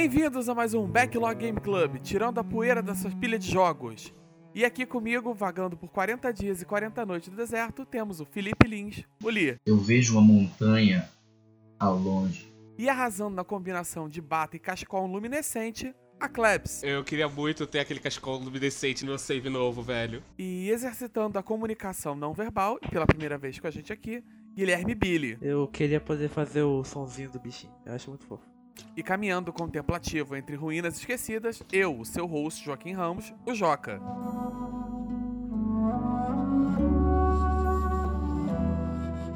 [0.00, 4.14] Bem-vindos a mais um Backlog Game Club, tirando a poeira dessa pilha de jogos.
[4.54, 8.68] E aqui comigo, vagando por 40 dias e 40 noites no deserto, temos o Felipe
[8.68, 9.56] Lins, o Lee.
[9.66, 11.08] Eu vejo uma montanha
[11.80, 12.48] ao longe.
[12.78, 16.84] E arrasando na combinação de bata e cachecol luminescente, a Klebs.
[16.84, 20.22] Eu queria muito ter aquele cachecol luminescente no meu save novo, velho.
[20.38, 24.22] E exercitando a comunicação não verbal, e pela primeira vez com a gente aqui,
[24.54, 25.36] Guilherme Billy.
[25.42, 27.74] Eu queria poder fazer o sonzinho do bichinho.
[27.84, 28.57] Eu acho muito fofo.
[28.96, 34.00] E caminhando contemplativo entre ruínas esquecidas, eu, o seu host Joaquim Ramos, o Joca.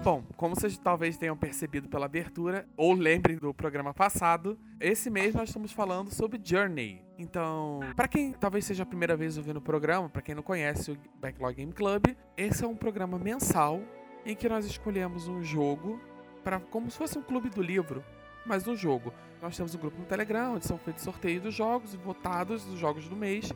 [0.02, 5.32] Bom, como vocês talvez tenham percebido pela abertura, ou lembrem do programa passado, esse mês
[5.32, 7.00] nós estamos falando sobre Journey.
[7.16, 10.90] Então, para quem talvez seja a primeira vez ouvindo o programa, para quem não conhece
[10.90, 13.80] o Backlog Game Club, esse é um programa mensal
[14.26, 16.00] em que nós escolhemos um jogo
[16.42, 18.04] para como se fosse um clube do livro,
[18.46, 19.12] mas um jogo.
[19.40, 23.08] Nós temos um grupo no Telegram onde são feitos sorteios dos jogos votados dos jogos
[23.08, 23.52] do mês.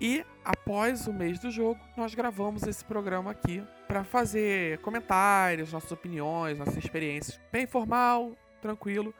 [0.00, 5.92] E após o mês do jogo, nós gravamos esse programa aqui para fazer comentários, nossas
[5.92, 7.38] opiniões, nossas experiências.
[7.52, 9.14] Bem informal, tranquilo.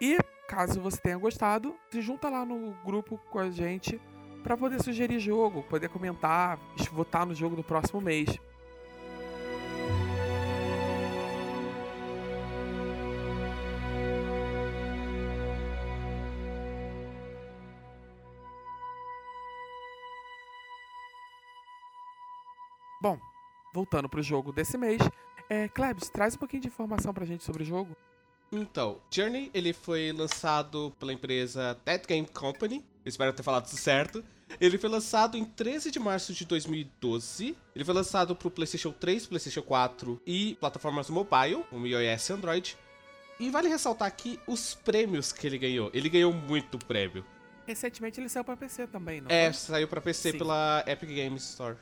[0.00, 4.00] E caso você tenha gostado, se junta lá no grupo com a gente
[4.42, 6.58] para poder sugerir jogo, poder comentar,
[6.92, 8.38] votar no jogo do próximo mês.
[23.72, 25.00] Voltando pro jogo desse mês,
[25.48, 27.96] é, Klebs, traz um pouquinho de informação pra gente sobre o jogo.
[28.50, 32.84] Então, Journey, ele foi lançado pela empresa Dead Game Company.
[33.04, 34.24] Eu espero ter falado isso certo.
[34.58, 37.54] Ele foi lançado em 13 de março de 2012.
[37.74, 42.76] Ele foi lançado pro PlayStation 3, PlayStation 4 e plataformas mobile, como iOS e Android.
[43.38, 45.90] E vale ressaltar aqui os prêmios que ele ganhou.
[45.92, 47.24] Ele ganhou muito prêmio.
[47.66, 49.60] Recentemente ele saiu pra PC também, não É, foi?
[49.60, 50.38] saiu pra PC Sim.
[50.38, 51.76] pela Epic Games Store.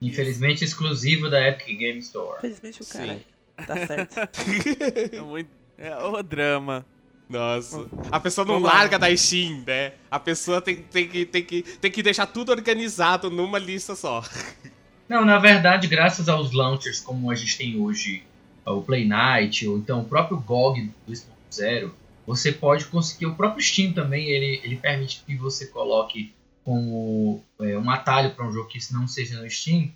[0.00, 2.40] Infelizmente exclusivo da Epic Game Store.
[2.40, 2.98] Felizmente o Sim.
[2.98, 3.20] cara.
[3.66, 4.16] Tá certo.
[5.12, 5.50] É muito...
[5.78, 6.86] É o drama.
[7.28, 7.86] Nossa.
[8.10, 8.78] A pessoa não Vamos lá.
[8.78, 9.92] larga da Steam, né?
[10.10, 14.22] A pessoa tem, tem, que, tem, que, tem que deixar tudo organizado numa lista só.
[15.08, 18.24] Não, na verdade, graças aos launchers como a gente tem hoje,
[18.64, 21.90] o Play Night, ou então o próprio GOG 2.0,
[22.26, 26.32] você pode conseguir, o próprio Steam também, ele, ele permite que você coloque
[26.66, 29.92] como é, um atalho para um jogo que não seja no Steam,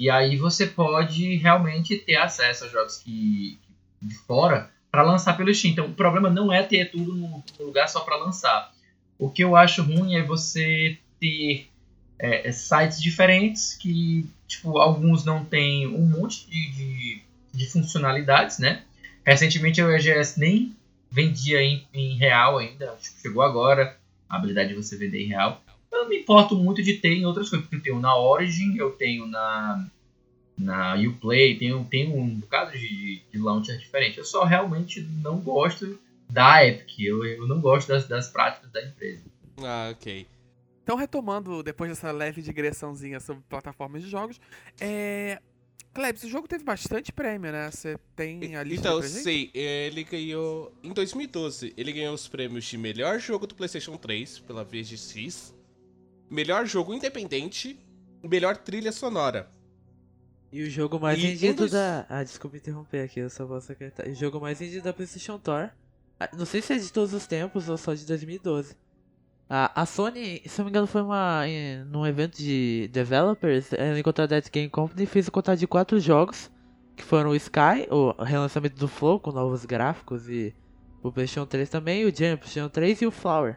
[0.00, 3.58] e aí você pode realmente ter acesso a jogos que,
[4.00, 5.72] de fora para lançar pelo Steam.
[5.72, 8.72] Então o problema não é ter tudo no lugar só para lançar.
[9.18, 11.68] O que eu acho ruim é você ter
[12.18, 18.58] é, é, sites diferentes que, tipo, alguns não têm um monte de, de, de funcionalidades,
[18.58, 18.82] né?
[19.26, 20.74] Recentemente a EGS nem
[21.10, 25.60] vendia em, em real ainda, chegou agora a habilidade de você vender em real.
[25.90, 28.76] Eu não me importo muito de ter em outras coisas, porque eu tenho na Origin,
[28.76, 29.88] eu tenho na,
[30.56, 34.18] na Uplay, tenho, tenho um bocado de, de launcher diferente.
[34.18, 35.98] Eu só realmente não gosto
[36.28, 39.22] da Epic, eu, eu não gosto das, das práticas da empresa.
[39.58, 40.26] Ah, ok.
[40.82, 44.40] Então, retomando, depois dessa leve digressãozinha sobre plataformas de jogos,
[44.80, 45.38] é...
[45.92, 47.70] Klebs, o jogo teve bastante prêmio, né?
[47.70, 50.72] Você tem a lista Então, sei, ele ganhou.
[50.82, 55.54] Em 2012, ele ganhou os prêmios de melhor jogo do PlayStation 3 pela VGX,
[56.30, 57.78] melhor jogo independente
[58.22, 59.48] melhor trilha sonora.
[60.50, 62.06] E o jogo mais E vendido dos- da.
[62.08, 64.12] Ah, desculpa interromper aqui, eu só vou secretário.
[64.12, 65.70] O jogo mais vendido da PlayStation Store.
[66.18, 68.74] Ah, Não sei se é de todos os tempos ou só de 2012.
[69.50, 71.46] A, a Sony, se eu não me engano, foi uma.
[71.46, 73.72] em- num evento de developers.
[73.72, 76.50] Ela encontrou a Dead Game Company e fez o contato de quatro jogos.
[76.96, 80.52] Que foram o Sky, o relançamento do Flow com novos gráficos e
[81.02, 83.56] o PlayStation 3 também, o Jam, PlayStation 3 e o Flower.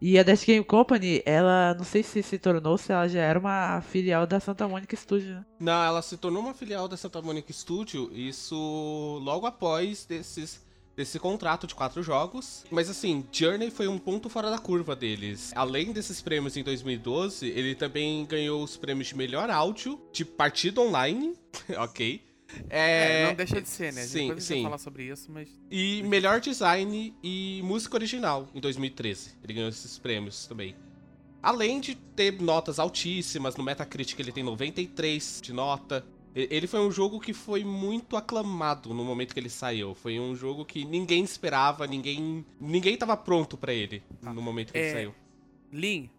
[0.00, 3.38] E a Dead Game Company, ela não sei se se tornou, se ela já era
[3.38, 5.44] uma filial da Santa Monica Studio, né?
[5.60, 10.64] Não, ela se tornou uma filial da Santa Monica Studio, isso logo após desses,
[10.96, 12.64] desse contrato de quatro jogos.
[12.70, 15.52] Mas assim, Journey foi um ponto fora da curva deles.
[15.54, 20.80] Além desses prêmios em 2012, ele também ganhou os prêmios de melhor áudio, de partida
[20.80, 21.34] online,
[21.76, 22.22] ok.
[22.68, 24.02] É, É, não deixa de ser, né?
[24.02, 24.62] Sim, Depois sim.
[24.62, 25.48] falar sobre isso, mas...
[25.70, 29.36] E melhor design e música original em 2013.
[29.44, 30.74] Ele ganhou esses prêmios também.
[31.42, 36.04] Além de ter notas altíssimas, no Metacritic ele tem 93 de nota.
[36.34, 39.94] Ele foi um jogo que foi muito aclamado no momento que ele saiu.
[39.94, 44.78] Foi um jogo que ninguém esperava, ninguém ninguém tava pronto pra ele no momento que
[44.78, 45.14] É, ele saiu.
[45.72, 46.10] Lin.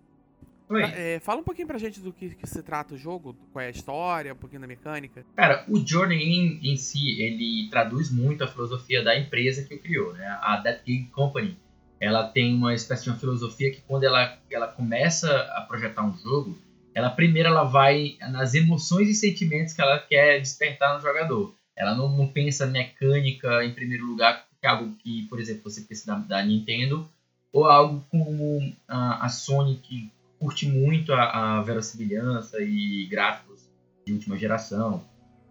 [0.77, 3.67] É, fala um pouquinho pra gente do que, que se trata o jogo, qual é
[3.67, 5.25] a história, um pouquinho da mecânica.
[5.35, 9.79] Cara, o Journey em, em si, ele traduz muito a filosofia da empresa que o
[9.79, 10.25] criou, né?
[10.41, 11.57] A That Game Company.
[11.99, 16.17] ela tem uma espécie de uma filosofia que quando ela, ela começa a projetar um
[16.17, 16.57] jogo,
[16.93, 21.55] ela primeiro ela vai nas emoções e sentimentos que ela quer despertar no jogador.
[21.75, 25.81] Ela não, não pensa mecânica em primeiro lugar, que é algo que, por exemplo, você
[25.81, 27.09] pensa da, da Nintendo,
[27.51, 33.69] ou algo como a, a Sony que curte muito a, a verossimilhança e gráficos
[34.03, 35.05] de última geração.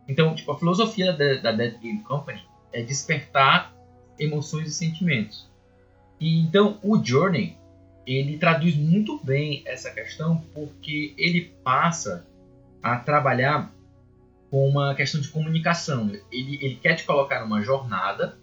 [0.09, 2.43] Então, tipo, a filosofia da, da Dead Game Company
[2.73, 3.73] é despertar
[4.19, 5.49] emoções e sentimentos.
[6.19, 7.57] E então o Journey
[8.05, 12.27] ele traduz muito bem essa questão porque ele passa
[12.83, 13.73] a trabalhar
[14.51, 16.11] com uma questão de comunicação.
[16.33, 18.37] Ele, ele quer te colocar numa jornada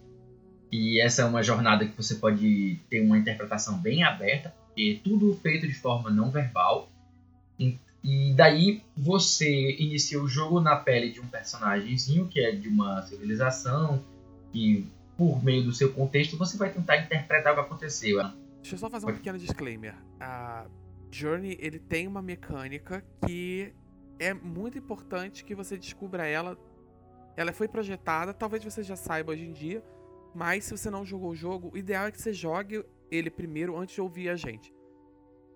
[0.71, 5.33] e essa é uma jornada que você pode ter uma interpretação bem aberta, é tudo
[5.35, 6.89] feito de forma não verbal.
[8.03, 13.01] E daí você inicia o jogo na pele de um personagemzinho que é de uma
[13.01, 14.01] civilização
[14.53, 14.85] e
[15.17, 18.17] por meio do seu contexto você vai tentar interpretar o que aconteceu.
[18.61, 19.93] Deixa eu só fazer um pequeno disclaimer.
[20.21, 20.67] A
[21.11, 23.73] Journey ele tem uma mecânica que
[24.19, 26.57] é muito importante que você descubra ela.
[27.35, 29.83] Ela foi projetada, talvez você já saiba hoje em dia,
[30.33, 33.77] mas se você não jogou o jogo, o ideal é que você jogue ele primeiro
[33.77, 34.73] antes de ouvir a gente.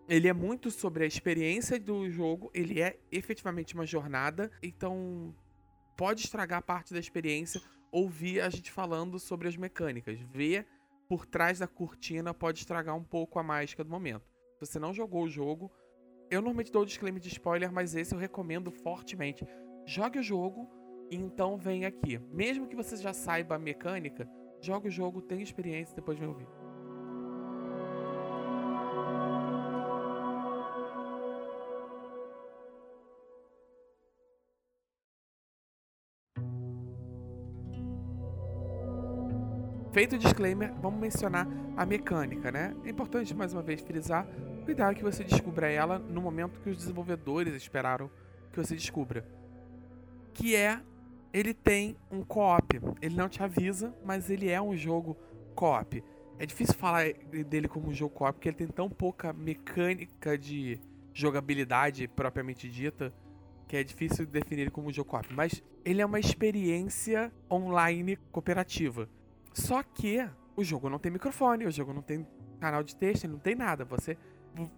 [0.07, 5.33] Ele é muito sobre a experiência do jogo, ele é efetivamente uma jornada, então
[5.95, 7.61] pode estragar parte da experiência
[7.91, 10.19] ouvir a gente falando sobre as mecânicas.
[10.19, 10.65] Ver
[11.07, 14.25] por trás da cortina pode estragar um pouco a mágica do momento.
[14.57, 15.71] Se você não jogou o jogo,
[16.29, 19.45] eu normalmente dou disclaimer de spoiler, mas esse eu recomendo fortemente.
[19.85, 20.69] Jogue o jogo
[21.09, 22.17] e então vem aqui.
[22.31, 24.29] Mesmo que você já saiba a mecânica,
[24.61, 26.60] jogue o jogo, tenha experiência e depois vem ouvir.
[39.91, 41.45] Feito o disclaimer, vamos mencionar
[41.75, 42.73] a mecânica, né?
[42.85, 44.25] É importante mais uma vez frisar,
[44.63, 48.09] cuidado que você descubra ela no momento que os desenvolvedores esperaram
[48.53, 49.27] que você descubra.
[50.33, 50.79] Que é,
[51.33, 52.79] ele tem um co-op.
[53.01, 55.17] Ele não te avisa, mas ele é um jogo
[55.53, 56.01] co-op.
[56.39, 57.11] É difícil falar
[57.49, 60.79] dele como um jogo co-op, porque ele tem tão pouca mecânica de
[61.13, 63.13] jogabilidade propriamente dita,
[63.67, 65.33] que é difícil definir ele como um jogo co-op.
[65.33, 69.09] Mas ele é uma experiência online cooperativa
[69.53, 72.25] só que o jogo não tem microfone, o jogo não tem
[72.59, 73.85] canal de texto, não tem nada.
[73.85, 74.17] Você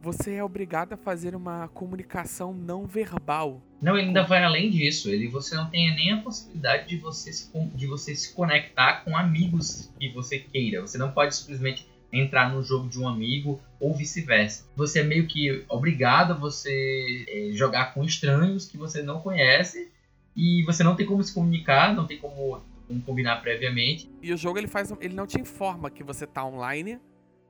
[0.01, 3.61] você é obrigado a fazer uma comunicação não verbal.
[3.81, 5.09] Não, ele ainda vai além disso.
[5.09, 9.17] Ele você não tem nem a possibilidade de você se, de você se conectar com
[9.17, 10.81] amigos que você queira.
[10.81, 14.67] Você não pode simplesmente entrar no jogo de um amigo ou vice-versa.
[14.75, 19.91] Você é meio que obrigado a você é, jogar com estranhos que você não conhece
[20.35, 24.09] e você não tem como se comunicar, não tem como Vamos combinar previamente.
[24.21, 26.99] E o jogo ele faz, ele não te informa que você tá online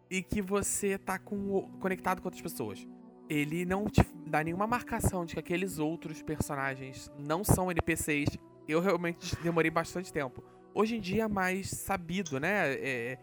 [0.09, 2.88] e que você tá com, conectado com outras pessoas.
[3.30, 8.38] Ele não te dá nenhuma marcação de que aqueles outros personagens não são NPCs.
[8.68, 10.44] Eu realmente demorei bastante tempo.
[10.74, 12.74] Hoje em dia é mais sabido, né?
[12.74, 13.18] É,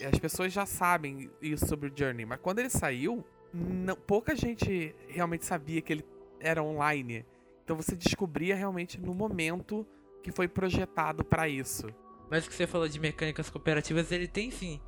[0.00, 4.34] é, as pessoas já sabem isso sobre o Journey, mas quando ele saiu, não, pouca
[4.34, 6.04] gente realmente sabia que ele
[6.40, 7.24] era online.
[7.64, 9.86] Então você descobria realmente no momento
[10.24, 11.86] que foi projetado para isso.
[12.30, 14.80] Mas o que você falou de mecânicas cooperativas, ele tem sim.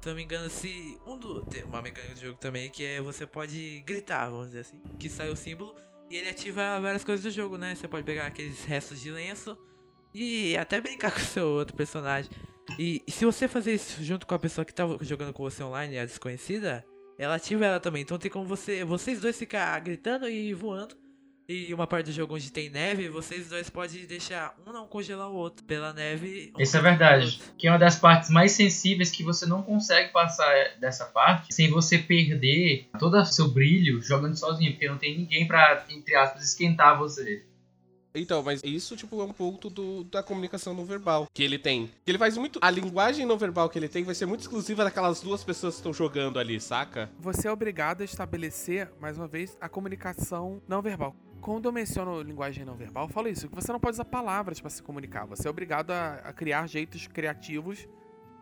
[0.00, 0.96] Se não me engano, se.
[1.04, 4.60] Um do, tem uma mecânica do jogo também que é você pode gritar, vamos dizer
[4.60, 4.80] assim.
[4.98, 5.74] Que sai o símbolo
[6.08, 7.74] e ele ativa várias coisas do jogo, né?
[7.74, 9.58] Você pode pegar aqueles restos de lenço
[10.14, 12.30] e até brincar com o seu outro personagem.
[12.78, 15.62] E, e se você fazer isso junto com a pessoa que tá jogando com você
[15.62, 16.86] online, a desconhecida,
[17.18, 18.02] ela ativa ela também.
[18.02, 20.96] Então tem como você, vocês dois ficar gritando e voando
[21.48, 25.30] e uma parte do jogo onde tem neve, vocês dois podem deixar um não congelar
[25.30, 26.52] o outro pela neve.
[26.58, 27.40] Isso é verdade.
[27.58, 31.70] Que é uma das partes mais sensíveis que você não consegue passar dessa parte sem
[31.70, 36.42] você perder todo o seu brilho jogando sozinho, porque não tem ninguém pra, entre aspas,
[36.42, 37.44] esquentar você.
[38.16, 41.90] Então, mas isso, tipo, é um ponto do, da comunicação não verbal que ele tem.
[42.06, 42.60] Ele faz muito.
[42.62, 45.80] A linguagem não verbal que ele tem vai ser muito exclusiva daquelas duas pessoas que
[45.80, 47.10] estão jogando ali, saca?
[47.18, 51.14] Você é obrigado a estabelecer, mais uma vez, a comunicação não verbal.
[51.44, 54.62] Quando eu menciono linguagem não verbal, eu falo isso, que você não pode usar palavras
[54.62, 55.26] para se comunicar.
[55.26, 57.86] Você é obrigado a, a criar jeitos criativos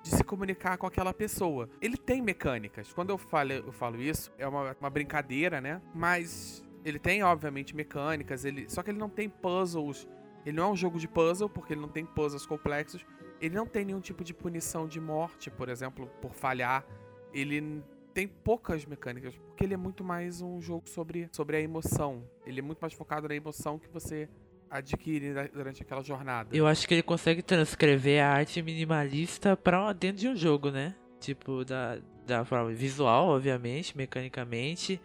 [0.05, 1.69] de se comunicar com aquela pessoa.
[1.81, 2.93] Ele tem mecânicas.
[2.93, 5.83] Quando eu falo, eu falo isso, é uma, uma brincadeira, né?
[5.93, 10.07] Mas ele tem, obviamente, mecânicas, ele só que ele não tem puzzles.
[10.47, 13.05] Ele não é um jogo de puzzle, porque ele não tem puzzles complexos.
[13.41, 16.87] Ele não tem nenhum tipo de punição de morte, por exemplo, por falhar.
[17.35, 17.83] Ele
[18.13, 22.23] tem poucas mecânicas, porque ele é muito mais um jogo sobre, sobre a emoção.
[22.47, 24.29] Ele é muito mais focado na emoção que você
[24.71, 26.57] adquire durante aquela jornada.
[26.57, 30.95] Eu acho que ele consegue transcrever a arte minimalista para dentro de um jogo, né?
[31.21, 35.01] Tipo, da, da forma visual, obviamente, mecanicamente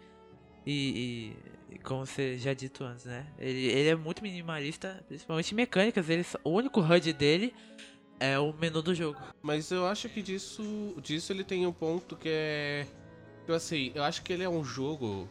[0.66, 1.34] e,
[1.70, 3.26] e, como você já dito antes, né?
[3.38, 6.08] Ele, ele é muito minimalista, principalmente mecânicas.
[6.08, 7.54] Ele, o único HUD dele
[8.20, 9.18] é o menu do jogo.
[9.42, 12.86] Mas eu acho que disso, disso ele tem um ponto que é.
[13.46, 15.28] Eu assim, eu acho que ele é um jogo,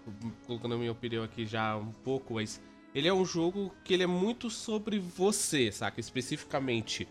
[0.48, 2.60] colocando a minha opinião aqui já um pouco, mas
[2.96, 6.00] ele é um jogo que ele é muito sobre você, saca?
[6.00, 7.08] Especificamente.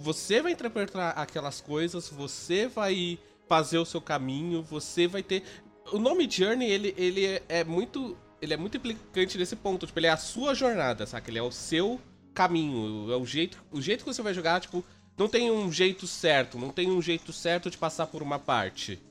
[0.00, 3.18] Você vai interpretar aquelas coisas, você vai
[3.48, 5.44] fazer o seu caminho, você vai ter.
[5.92, 8.16] O nome Journey, ele, ele é, muito.
[8.42, 9.86] Ele é muito implicante nesse ponto.
[9.86, 11.30] Tipo, ele é a sua jornada, saca?
[11.30, 12.00] Ele é o seu
[12.34, 13.10] caminho.
[13.12, 14.84] É o jeito, o jeito que você vai jogar, tipo,
[15.18, 19.02] não tem um jeito certo, não tem um jeito certo de passar por uma parte.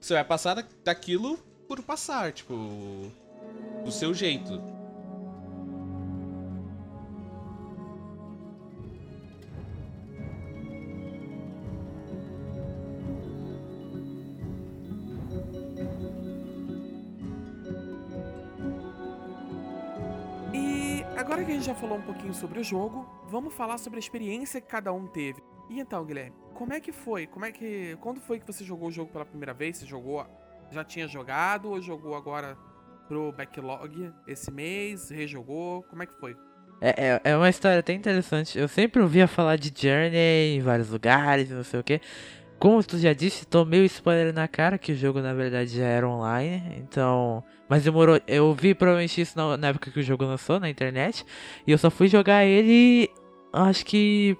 [0.00, 2.54] Você vai passar daquilo por passar, tipo,
[3.84, 4.79] do seu jeito.
[21.50, 24.60] Que a gente já falou um pouquinho sobre o jogo, vamos falar sobre a experiência
[24.60, 25.42] que cada um teve.
[25.68, 27.26] E então, Guilherme, como é que foi?
[27.26, 27.96] Como é que.
[28.00, 29.78] Quando foi que você jogou o jogo pela primeira vez?
[29.78, 30.24] Você jogou.
[30.70, 32.56] Já tinha jogado ou jogou agora
[33.08, 35.10] pro backlog esse mês?
[35.10, 35.82] Rejogou?
[35.84, 36.36] Como é que foi?
[36.80, 38.56] É, é, é uma história até interessante.
[38.56, 42.00] Eu sempre ouvia falar de Journey em vários lugares, não sei o que.
[42.60, 45.86] Como tu já disse, tomei o spoiler na cara que o jogo na verdade já
[45.86, 47.42] era online, então.
[47.66, 48.20] Mas demorou.
[48.28, 51.24] Eu vi provavelmente isso na, época que o jogo lançou na internet.
[51.66, 53.08] E eu só fui jogar ele.
[53.50, 54.36] Acho que.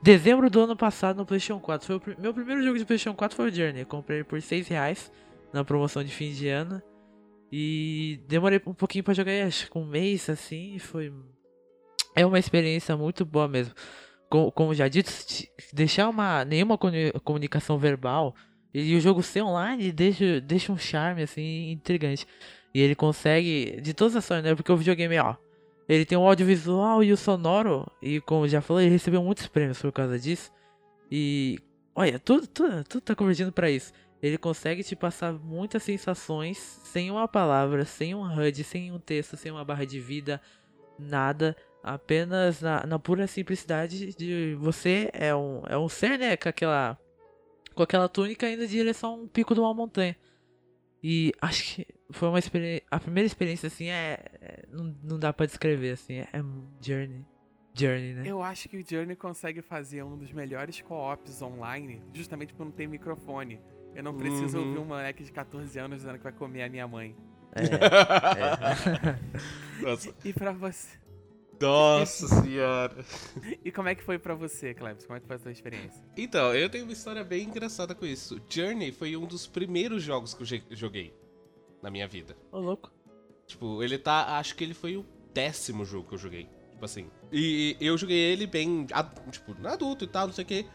[0.00, 1.84] Dezembro do ano passado no PlayStation 4.
[1.84, 3.80] Foi o meu primeiro jogo de PlayStation 4 foi o Journey.
[3.80, 5.10] Eu comprei ele por 6 reais
[5.52, 6.80] na promoção de fim de ano.
[7.50, 10.78] E demorei um pouquinho pra jogar, acho que um mês assim.
[10.78, 11.12] Foi.
[12.14, 13.74] É uma experiência muito boa mesmo
[14.52, 15.10] como, já dito,
[15.72, 18.34] deixar uma nenhuma comuni- comunicação verbal
[18.72, 22.26] e o jogo ser online deixa, deixa um charme assim intrigante.
[22.74, 24.54] E ele consegue de todas as formas, né?
[24.54, 25.36] Porque o videogame, ó,
[25.88, 29.80] ele tem o audiovisual e o sonoro e como já falei, ele recebeu muitos prêmios
[29.80, 30.50] por causa disso.
[31.10, 31.58] E
[31.94, 33.92] olha, tudo tudo, tudo tá convergindo pra isso.
[34.20, 39.36] Ele consegue te passar muitas sensações sem uma palavra, sem um HUD, sem um texto,
[39.36, 40.40] sem uma barra de vida,
[40.98, 46.48] nada apenas na, na pura simplicidade de você é um, é um ser, né, com
[46.48, 46.98] aquela
[47.74, 50.16] com aquela túnica indo em direção a um pico de uma montanha.
[51.02, 55.32] E acho que foi uma experiência, a primeira experiência assim é, é- não, não dá
[55.32, 57.24] pra descrever assim, é, é um journey.
[57.76, 58.22] Journey, né?
[58.24, 62.70] Eu acho que o Journey consegue fazer um dos melhores co-ops online, justamente por não
[62.72, 63.60] ter microfone.
[63.94, 64.66] Eu não preciso Uhum.
[64.68, 67.16] ouvir um moleque de 14 anos dizendo que vai comer a minha mãe.
[67.56, 67.62] É,
[69.82, 70.96] Nossa, E pra você?
[71.60, 73.04] Nossa senhora.
[73.64, 75.06] E como é que foi pra você, Cleves?
[75.06, 76.02] Como é que foi a sua experiência?
[76.16, 78.40] Então, eu tenho uma história bem engraçada com isso.
[78.48, 81.14] Journey foi um dos primeiros jogos que eu joguei
[81.82, 82.36] na minha vida.
[82.50, 82.90] Ô louco.
[83.46, 84.38] Tipo, ele tá.
[84.38, 86.48] Acho que ele foi o décimo jogo que eu joguei.
[86.70, 87.10] Tipo assim.
[87.32, 88.86] E eu joguei ele bem.
[89.30, 90.66] Tipo, adulto e tal, não sei o que.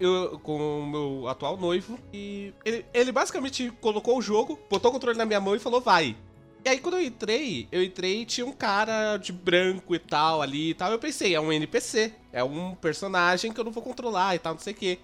[0.00, 1.98] Eu, com o meu atual noivo.
[2.12, 5.80] E ele, ele basicamente colocou o jogo, botou o controle na minha mão e falou,
[5.80, 6.16] vai.
[6.64, 10.42] E aí quando eu entrei, eu entrei e tinha um cara de branco e tal
[10.42, 10.90] ali e tal.
[10.92, 12.12] Eu pensei, é um NPC.
[12.32, 14.98] É um personagem que eu não vou controlar e tal, não sei o que.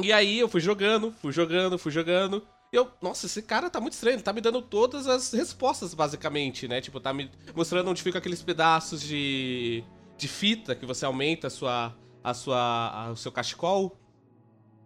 [0.00, 2.46] E aí eu fui jogando, fui jogando, fui jogando.
[2.72, 5.92] E eu, nossa, esse cara tá muito estranho, ele tá me dando todas as respostas,
[5.92, 6.80] basicamente, né?
[6.80, 9.84] Tipo, tá me mostrando onde ficam aqueles pedaços de,
[10.16, 11.94] de fita que você aumenta a sua,
[12.24, 13.98] a sua, a- o seu cachecol.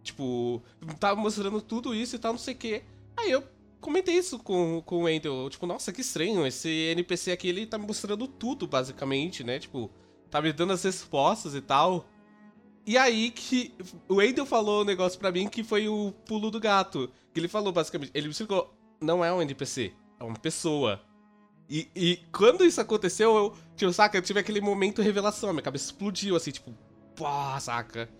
[0.02, 0.62] Tipo,
[1.00, 2.82] tá mostrando tudo isso e tal, não sei o quê.
[3.16, 3.42] Aí eu
[3.86, 7.78] comentei isso com, com o Wendel, tipo, nossa, que estranho, esse NPC aqui, ele tá
[7.78, 9.60] me mostrando tudo, basicamente, né?
[9.60, 9.88] Tipo,
[10.28, 12.04] tá me dando as respostas e tal.
[12.84, 13.72] E aí que
[14.08, 17.08] o Wendel falou um negócio pra mim que foi o pulo do gato.
[17.32, 21.00] Que ele falou, basicamente, ele me explicou, não é um NPC, é uma pessoa.
[21.70, 25.86] E, e quando isso aconteceu, eu, tipo, saca, eu tive aquele momento revelação, minha cabeça
[25.86, 26.74] explodiu, assim, tipo,
[27.14, 28.10] pá, saca?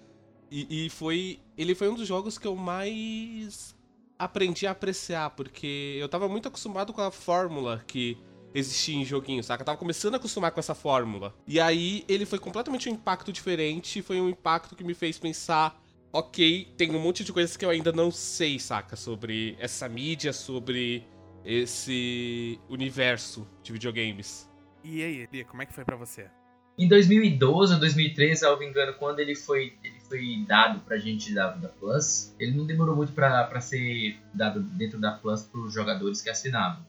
[0.48, 1.40] E, e foi.
[1.58, 3.75] Ele foi um dos jogos que eu mais
[4.18, 8.18] aprendi a apreciar, porque eu tava muito acostumado com a fórmula que
[8.54, 9.62] existia em joguinho, saca?
[9.62, 11.34] Eu tava começando a acostumar com essa fórmula.
[11.46, 15.80] E aí ele foi completamente um impacto diferente, foi um impacto que me fez pensar.
[16.12, 18.96] Ok, tem um monte de coisas que eu ainda não sei, saca?
[18.96, 21.06] Sobre essa mídia, sobre
[21.44, 24.50] esse universo de videogames.
[24.82, 26.30] E aí, Bia, como é que foi pra você?
[26.78, 31.68] Em 2012 ou 2013, salvo engano, quando ele foi, foi dado pra gente da, da
[31.68, 36.84] Plus, ele não demorou muito pra ser dado dentro da Plus pros jogadores que assinavam.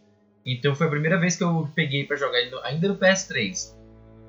[0.45, 3.75] Então foi a primeira vez que eu peguei pra jogar ainda no PS3.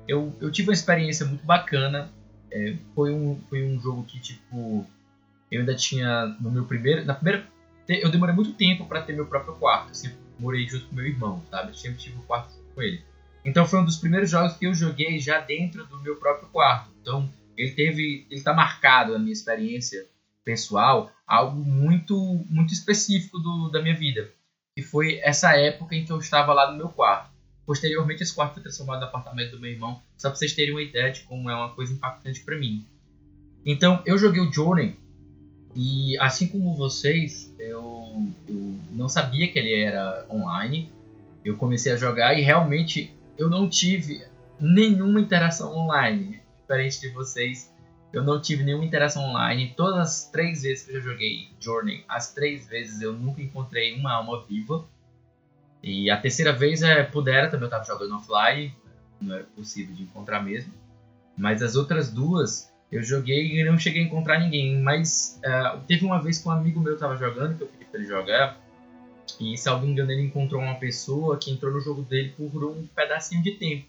[0.05, 2.09] Eu, eu tive uma experiência muito bacana.
[2.51, 4.85] É, foi, um, foi um jogo que, tipo,
[5.49, 7.05] eu ainda tinha no meu primeiro.
[7.05, 7.47] Na primeira.
[7.87, 9.89] eu demorei muito tempo pra ter meu próprio quarto.
[9.89, 11.69] Eu sempre morei junto com meu irmão, sabe?
[11.69, 13.01] Eu sempre tive um quarto com ele.
[13.45, 16.89] Então foi um dos primeiros jogos que eu joguei já dentro do meu próprio quarto.
[17.01, 20.07] Então ele teve, ele tá marcado na minha experiência
[20.43, 22.15] pessoal, algo muito
[22.49, 24.31] muito específico do, da minha vida,
[24.75, 27.29] que foi essa época em que eu estava lá no meu quarto.
[27.65, 30.81] Posteriormente esse quarto foi transformado no apartamento do meu irmão, só pra vocês terem uma
[30.81, 32.85] ideia de como é uma coisa impactante pra mim.
[33.65, 34.97] Então eu joguei o Journey
[35.75, 40.91] e assim como vocês, eu, eu não sabia que ele era online.
[41.43, 44.23] Eu comecei a jogar e realmente eu não tive
[44.59, 46.41] nenhuma interação online.
[46.69, 47.73] Diferente de vocês,
[48.13, 49.73] eu não tive nenhuma interação online.
[49.75, 53.95] Todas as três vezes que eu já joguei Journey, as três vezes eu nunca encontrei
[53.95, 54.85] uma alma viva.
[55.81, 58.71] E a terceira vez é Pudera, também eu tava jogando offline,
[59.19, 60.71] não era possível de encontrar mesmo.
[61.35, 64.79] Mas as outras duas eu joguei e não cheguei a encontrar ninguém.
[64.79, 67.99] Mas ah, teve uma vez que um amigo meu tava jogando, que eu pedi pra
[67.99, 68.59] ele jogar.
[69.39, 72.63] E se alguém me engano, ele encontrou uma pessoa que entrou no jogo dele por
[72.63, 73.87] um pedacinho de tempo.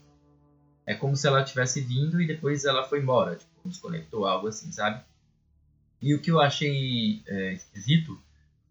[0.85, 3.35] É como se ela tivesse vindo e depois ela foi embora.
[3.35, 5.03] Tipo, desconectou, algo assim, sabe?
[6.01, 8.19] E o que eu achei é, esquisito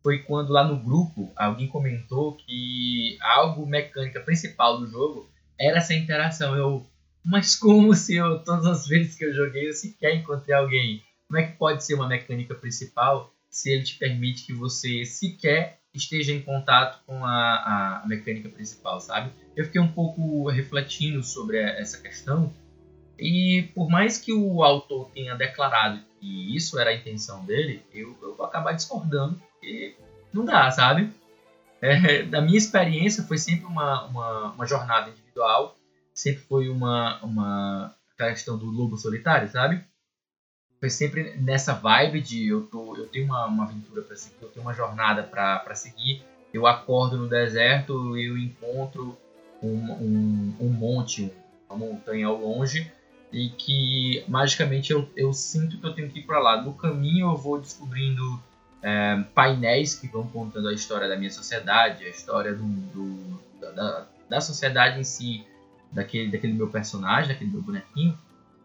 [0.02, 5.94] foi quando lá no grupo alguém comentou que algo mecânica principal do jogo era essa
[5.94, 6.56] interação.
[6.56, 6.86] Eu,
[7.24, 11.02] mas como se eu, todas as vezes que eu joguei, eu sequer encontrei alguém?
[11.28, 15.79] Como é que pode ser uma mecânica principal se ele te permite que você sequer
[15.94, 19.32] esteja em contato com a, a mecânica principal, sabe?
[19.56, 22.52] Eu fiquei um pouco refletindo sobre essa questão
[23.18, 28.16] e por mais que o autor tenha declarado que isso era a intenção dele, eu,
[28.22, 29.94] eu vou acabar discordando, porque
[30.32, 31.12] não dá, sabe?
[31.82, 35.76] É, da minha experiência foi sempre uma, uma, uma jornada individual,
[36.14, 39.84] sempre foi uma, uma questão do lobo solitário, sabe?
[40.80, 44.48] Foi sempre nessa vibe de eu, tô, eu tenho uma, uma aventura para seguir, eu
[44.48, 49.16] tenho uma jornada para seguir, eu acordo no deserto, eu encontro
[49.62, 51.30] um, um, um monte,
[51.68, 52.90] uma montanha ao longe,
[53.30, 56.62] e que magicamente eu, eu sinto que eu tenho que ir para lá.
[56.62, 58.42] No caminho eu vou descobrindo
[58.82, 64.06] é, painéis que vão contando a história da minha sociedade, a história do, do da,
[64.28, 65.44] da sociedade em si,
[65.92, 68.18] daquele, daquele meu personagem, daquele meu bonequinho.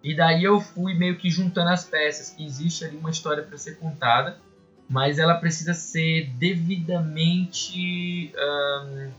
[0.06, 3.58] E daí eu fui meio que juntando as peças, que existe ali uma história para
[3.58, 4.39] ser contada,
[4.88, 9.10] mas ela precisa ser devidamente, hum,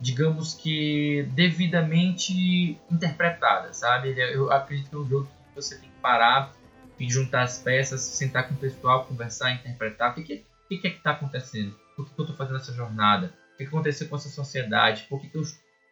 [0.00, 4.18] digamos que, devidamente interpretada, sabe?
[4.18, 6.52] Eu acredito que é um jogo que você tem que parar
[6.98, 10.10] e juntar as peças, sentar com o pessoal, conversar, interpretar.
[10.10, 11.72] O que, que, que, que é que está acontecendo?
[11.94, 13.32] Por que, que eu estou fazendo essa jornada?
[13.54, 15.06] O que, que aconteceu com essa sociedade?
[15.08, 15.44] Por que, que eu,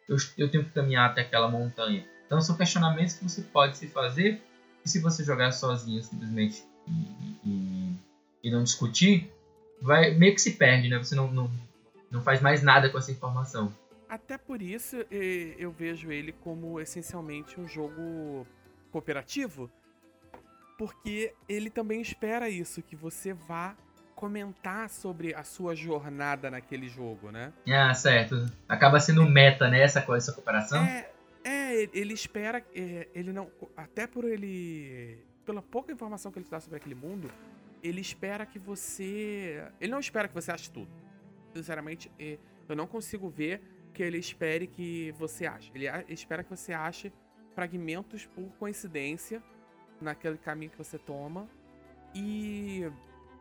[0.09, 2.05] eu, eu tenho que caminhar até aquela montanha?
[2.25, 4.41] Então são questionamentos que você pode se fazer
[4.83, 7.95] e se você jogar sozinho simplesmente e, e,
[8.43, 9.31] e não discutir,
[9.81, 10.97] vai meio que se perde, né?
[10.97, 11.51] Você não, não,
[12.09, 13.73] não faz mais nada com essa informação.
[14.07, 18.45] Até por isso eu vejo ele como essencialmente um jogo
[18.91, 19.69] cooperativo,
[20.77, 23.75] porque ele também espera isso, que você vá
[24.15, 27.51] comentar sobre a sua jornada naquele jogo, né?
[27.67, 28.45] Ah, certo.
[28.67, 30.81] Acaba sendo meta, né, essa, essa cooperação?
[30.83, 31.09] É,
[31.45, 36.59] é, ele espera, é, ele não, até por ele, pela pouca informação que ele dá
[36.59, 37.29] sobre aquele mundo,
[37.83, 40.89] ele espera que você, ele não espera que você ache tudo.
[41.53, 43.61] Sinceramente, é, eu não consigo ver
[43.93, 45.71] que ele espere que você ache.
[45.75, 47.13] Ele espera que você ache
[47.53, 49.41] fragmentos por coincidência
[50.01, 51.47] naquele caminho que você toma
[52.13, 52.91] e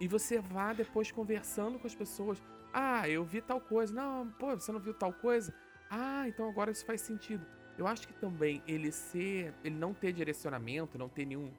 [0.00, 2.42] e você vá depois conversando com as pessoas.
[2.72, 3.94] Ah, eu vi tal coisa.
[3.94, 5.54] Não, pô, você não viu tal coisa?
[5.88, 7.46] Ah, então agora isso faz sentido.
[7.76, 11.50] Eu acho que também ele ser, ele não ter direcionamento, não ter nenhum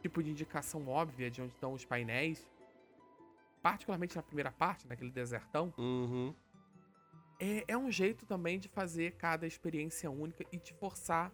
[0.00, 2.48] tipo de indicação óbvia de onde estão os painéis,
[3.62, 6.34] particularmente na primeira parte, naquele desertão, Uhum.
[7.40, 11.32] é, é um jeito também de fazer cada experiência única e de forçar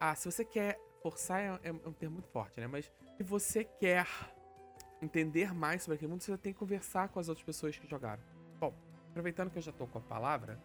[0.00, 0.14] a.
[0.14, 0.78] Se você quer.
[1.02, 2.66] Forçar é, é um termo muito forte, né?
[2.66, 4.08] Mas se você quer
[5.00, 8.20] entender mais sobre aquele mundo, você tem que conversar com as outras pessoas que jogaram.
[8.58, 8.74] Bom,
[9.10, 10.58] aproveitando que eu já tô com a palavra,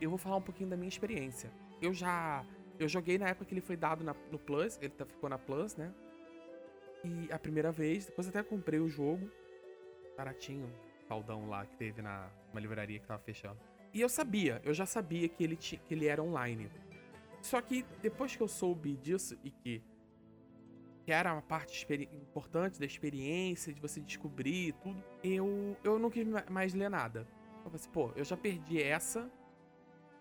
[0.00, 1.48] eu vou falar um pouquinho da minha experiência.
[1.80, 2.44] Eu já.
[2.78, 5.38] Eu joguei na época que ele foi dado na- no Plus, ele tá- ficou na
[5.38, 5.92] Plus, né?
[7.04, 9.30] E a primeira vez, depois até comprei o jogo.
[10.16, 10.70] Baratinho,
[11.08, 13.58] faldão lá que teve na uma livraria que tava fechando.
[13.92, 16.70] E eu sabia, eu já sabia que ele, que ele era online.
[17.42, 19.82] Só que depois que eu soube disso e que,
[21.04, 26.26] que era uma parte importante da experiência, de você descobrir tudo, eu, eu não quis
[26.26, 27.26] ma- mais ler nada.
[27.58, 29.30] Eu falei assim, pô, eu já perdi essa,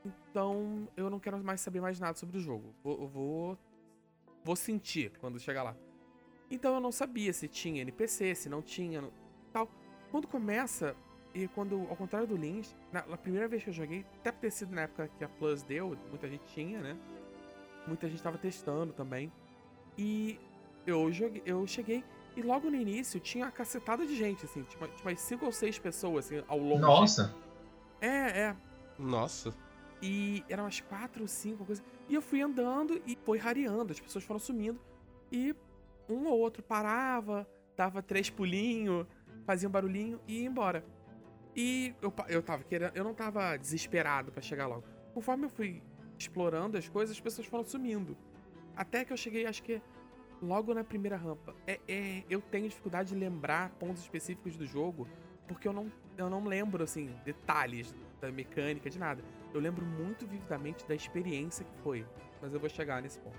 [0.06, 2.74] então eu não quero mais saber mais nada sobre o jogo.
[2.84, 3.58] Vou, eu vou,
[4.44, 5.76] vou sentir quando chegar lá.
[6.50, 9.04] Então eu não sabia se tinha NPC, se não tinha,
[9.52, 9.70] tal.
[10.12, 10.96] Quando começa
[11.34, 14.42] E quando, ao contrário do Lynch, na, na primeira vez que eu joguei, até por
[14.42, 16.96] ter sido na época que a Plus deu, muita gente tinha, né?
[17.88, 19.32] Muita gente tava testando também.
[19.98, 20.40] E
[20.86, 22.04] eu joguei, eu cheguei
[22.36, 25.52] e logo no início tinha uma cacetada de gente, assim, tipo, tipo umas 5 ou
[25.52, 26.82] 6 pessoas, assim, ao longo.
[26.82, 27.36] Nossa.
[28.02, 28.56] É, é.
[28.98, 29.54] Nossa.
[30.06, 31.84] E eram umas 4 ou 5 coisas.
[32.10, 34.78] E eu fui andando e foi rareando, as pessoas foram sumindo.
[35.32, 35.56] E
[36.10, 39.08] um ou outro parava, dava três pulinhos,
[39.46, 40.84] fazia um barulhinho e ia embora.
[41.56, 42.94] E eu, eu tava querendo.
[42.98, 44.84] Eu não tava desesperado pra chegar logo.
[45.14, 45.82] Conforme eu fui
[46.20, 48.18] explorando as coisas, as pessoas foram sumindo.
[48.76, 49.82] Até que eu cheguei, acho que
[50.42, 51.56] logo na primeira rampa.
[51.66, 55.08] É, é- eu tenho dificuldade de lembrar pontos específicos do jogo,
[55.48, 59.24] porque eu não, eu não lembro, assim, detalhes da mecânica, de nada.
[59.54, 62.06] Eu lembro muito vividamente da experiência que foi.
[62.42, 63.38] Mas eu vou chegar nesse ponto.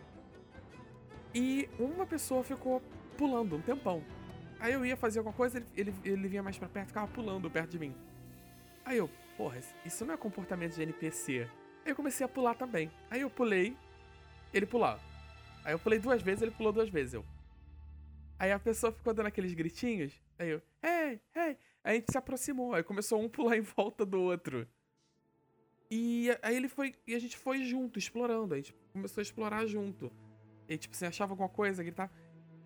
[1.35, 2.81] E uma pessoa ficou
[3.17, 4.05] pulando um tempão.
[4.61, 7.51] Aí eu ia fazer alguma coisa, ele, ele, ele vinha mais pra perto, ficava pulando
[7.51, 7.95] perto de mim.
[8.85, 11.49] Aí eu, porra, isso não é comportamento de NPC.
[11.85, 12.91] Aí eu comecei a pular também.
[13.11, 13.77] Aí eu pulei,
[14.53, 15.01] ele pulava.
[15.65, 17.15] Aí eu pulei duas vezes, ele pulou duas vezes.
[17.15, 17.25] Eu.
[18.39, 20.13] Aí a pessoa ficou dando aqueles gritinhos.
[20.39, 21.59] Aí eu, hey, hey.
[21.83, 22.75] Aí a gente se aproximou.
[22.75, 24.69] Aí começou um pular em volta do outro.
[25.97, 26.93] E aí ele foi.
[27.07, 28.53] E a gente foi junto, explorando.
[28.53, 30.11] A gente começou a explorar junto.
[30.69, 32.11] E tipo, você achava alguma coisa, gritava.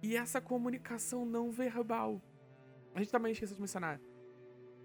[0.02, 2.22] E essa comunicação não verbal.
[2.94, 4.00] A gente também esqueceu de mencionar.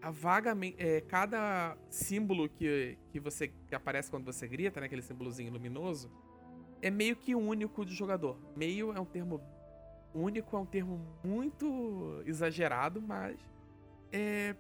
[0.01, 0.75] A vagamente.
[0.77, 3.47] É, cada símbolo que, que você.
[3.47, 4.87] que aparece quando você grita, né?
[4.87, 6.11] Aquele símbolozinho luminoso.
[6.81, 8.37] É meio que único do jogador.
[8.57, 9.39] Meio é um termo.
[10.13, 13.39] Único é um termo muito exagerado, mas.
[14.11, 14.53] É.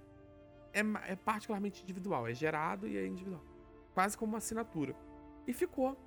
[0.71, 0.79] É,
[1.11, 2.25] é particularmente individual.
[2.25, 3.52] É gerado e é individual.
[3.93, 4.95] Quase como uma assinatura.
[5.47, 5.97] E ficou.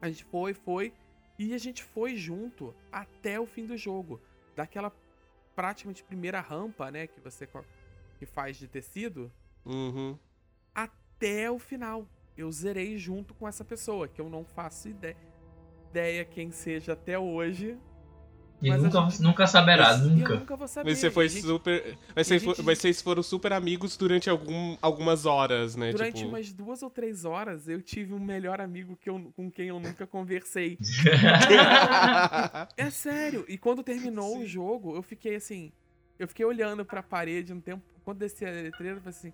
[0.00, 0.92] A gente foi, foi.
[1.38, 4.20] E a gente foi junto até o fim do jogo.
[4.56, 4.92] Daquela
[5.54, 7.06] praticamente primeira rampa, né?
[7.06, 7.48] Que você
[8.18, 9.32] que faz de tecido.
[9.64, 10.18] Uhum.
[10.74, 12.06] Até o final.
[12.36, 15.16] Eu zerei junto com essa pessoa, que eu não faço ideia,
[15.90, 17.76] ideia quem seja até hoje.
[18.60, 20.34] E Mas nunca, gente- nunca saberá, eu nunca.
[20.34, 20.90] nunca vou saber.
[20.90, 21.96] Mas você foi gente- super.
[22.14, 25.92] Mas, vocês gente- mas vocês foram super amigos durante algum, algumas horas, né?
[25.92, 26.28] Durante tipo...
[26.28, 29.78] umas duas ou três horas, eu tive um melhor amigo que eu, com quem eu
[29.78, 30.76] nunca conversei.
[32.76, 33.44] É sério.
[33.48, 35.72] E quando terminou o jogo, eu fiquei assim.
[36.18, 37.82] Eu fiquei olhando pra parede um tempo.
[38.04, 39.32] Quando desci a letreira, eu falei assim: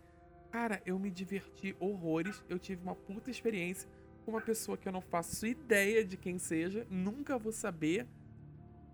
[0.50, 2.42] Cara, eu me diverti horrores.
[2.48, 3.88] Eu tive uma puta experiência
[4.24, 6.87] com uma pessoa que eu não faço ideia de quem seja.
[6.90, 8.06] Nunca vou saber.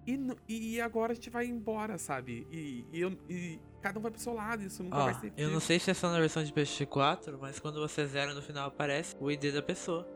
[0.06, 2.46] E, e agora a gente vai embora, sabe?
[2.50, 4.62] E, e eu- e cada um vai pro seu lado.
[4.62, 5.32] Isso nunca Ó, vai ser.
[5.36, 8.42] eu não sei se é só na versão de PS4, mas quando você zera no
[8.42, 10.06] final aparece o ID da pessoa.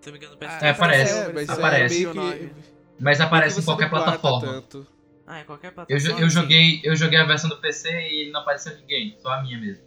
[0.00, 0.62] Se eu não me engano, no PS4.
[0.62, 1.12] É, aparece.
[1.18, 2.06] É, mas Aparece.
[2.06, 2.52] é que...
[2.98, 4.40] Mas aparece em qualquer plataforma.
[4.46, 4.86] tanto.
[5.26, 6.16] Ah, é qualquer Eu, plataforma.
[6.18, 9.42] jo- eu joguei, eu joguei a versão do PC e não apareceu ninguém, só a
[9.42, 9.84] minha mesmo.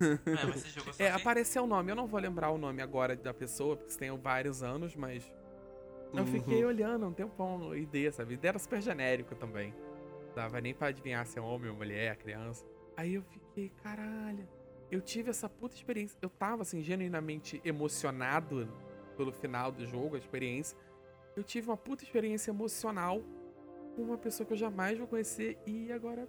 [0.00, 1.90] É, mas você jogou É, apareceu o nome.
[1.92, 5.24] Eu não vou lembrar o nome agora da pessoa, porque tem vários anos, mas.
[6.14, 6.68] Eu fiquei Uhum.
[6.68, 8.34] olhando um tempão no ID, sabe?
[8.34, 9.74] ID era super genérico também.
[10.34, 12.64] Dava nem pra adivinhar se é homem ou mulher, criança.
[12.96, 14.46] Aí eu fiquei, caralho.
[14.90, 16.18] Eu tive essa puta experiência.
[16.20, 18.68] Eu tava, assim, genuinamente emocionado
[19.16, 20.76] pelo final do jogo, a experiência.
[21.34, 23.22] Eu tive uma puta experiência emocional
[23.96, 26.28] com uma pessoa que eu jamais vou conhecer e agora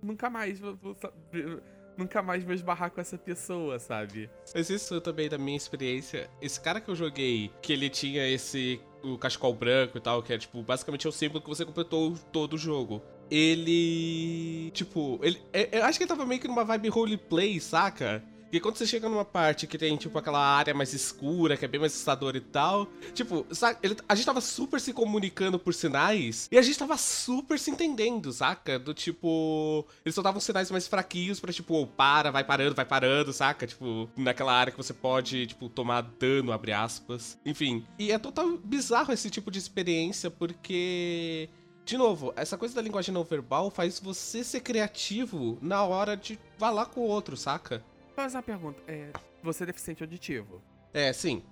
[0.00, 1.60] nunca mais vou, vou saber-
[1.96, 4.30] nunca mais vou esbarrar com essa pessoa, sabe?
[4.54, 6.30] Mas isso também da minha experiência.
[6.40, 8.80] Esse cara que eu joguei, que ele tinha esse.
[9.02, 12.14] O cachecol branco e tal, que é tipo, basicamente é o símbolo que você completou
[12.32, 13.02] todo o jogo.
[13.30, 14.70] Ele.
[14.72, 15.40] Tipo, ele.
[15.52, 18.22] é- Eu acho que ele tava meio que numa vibe roleplay, saca?
[18.52, 21.68] Porque quando você chega numa parte que tem, tipo, aquela área mais escura, que é
[21.68, 22.86] bem mais assustadora e tal.
[23.14, 23.78] Tipo, saca?
[23.82, 27.70] Ele- a gente tava super se comunicando por sinais e a gente tava super se
[27.70, 28.78] entendendo, saca?
[28.78, 29.86] Do tipo.
[30.04, 33.66] Eles só davam sinais mais fraquinhos pra, tipo, oh, para, vai parando, vai parando, saca?
[33.66, 37.38] Tipo, naquela área que você pode, tipo, tomar dano, abre aspas.
[37.46, 37.86] Enfim.
[37.98, 41.48] E é total bizarro esse tipo de experiência, porque.
[41.86, 46.38] De novo, essa coisa da linguagem não verbal faz você ser criativo na hora de
[46.58, 47.82] falar com o outro, saca?
[48.14, 48.82] Fazer uma pergunta.
[48.86, 49.10] É,
[49.42, 50.62] você é deficiente auditivo?
[50.92, 51.42] É, sim.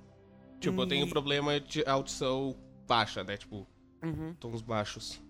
[0.59, 2.55] Tipo, eu tenho problema de audição
[2.87, 3.37] baixa, né?
[3.37, 3.67] Tipo,
[4.03, 4.35] Uhum.
[4.35, 5.23] tons baixos.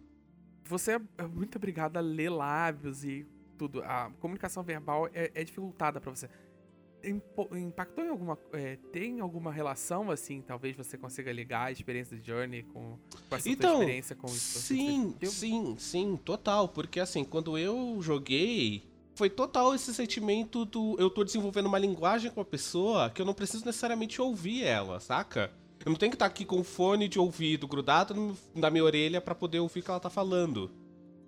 [0.64, 3.83] Você é muito obrigado a ler lábios e tudo.
[3.83, 6.29] A comunicação verbal é, é dificultada pra você.
[7.03, 8.38] Impo- impactou em alguma.
[8.53, 10.43] é, tem alguma relação, assim?
[10.43, 14.29] Talvez você consiga ligar a experiência de Journey com, com essa Então, experiência com?
[14.29, 16.69] Sim, sim, sim, total.
[16.69, 18.85] Porque assim, quando eu joguei,
[19.20, 23.26] foi total esse sentimento do eu tô desenvolvendo uma linguagem com a pessoa que eu
[23.26, 25.52] não preciso necessariamente ouvir ela, saca?
[25.85, 29.20] Eu não tenho que estar aqui com o fone de ouvido grudado na minha orelha
[29.20, 30.70] pra poder ouvir o que ela tá falando.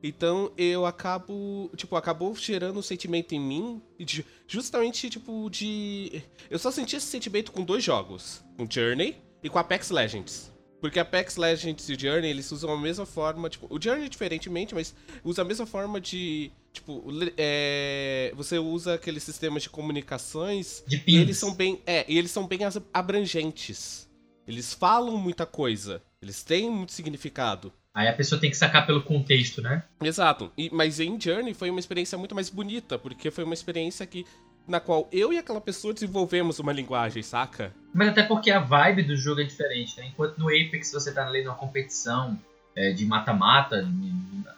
[0.03, 6.23] Então eu acabo, tipo, acabou gerando um sentimento em mim, de, justamente, tipo, de...
[6.49, 10.52] Eu só senti esse sentimento com dois jogos, com Journey e com Apex Legends.
[10.83, 14.93] Porque Apex Legends e Journey, eles usam a mesma forma, tipo, o Journey diferentemente, mas
[15.23, 17.05] usa a mesma forma de, tipo,
[17.37, 21.21] é, você usa aqueles sistemas de comunicações De e pins.
[21.21, 22.59] eles são bem, é, e eles são bem
[22.93, 24.11] abrangentes.
[24.45, 27.73] Eles falam muita coisa, eles têm muito significado.
[27.95, 29.85] Aí a pessoa tem que sacar pelo contexto, né?
[30.03, 30.51] Exato.
[30.59, 34.27] E, mas em Journey foi uma experiência muito mais bonita, porque foi uma experiência que
[34.67, 37.75] na qual eu e aquela pessoa desenvolvemos uma linguagem, saca?
[37.93, 40.07] Mas até porque a vibe do jogo é diferente, né?
[40.07, 42.39] Enquanto no Apex você tá ali numa competição
[42.75, 43.87] é, de mata-mata,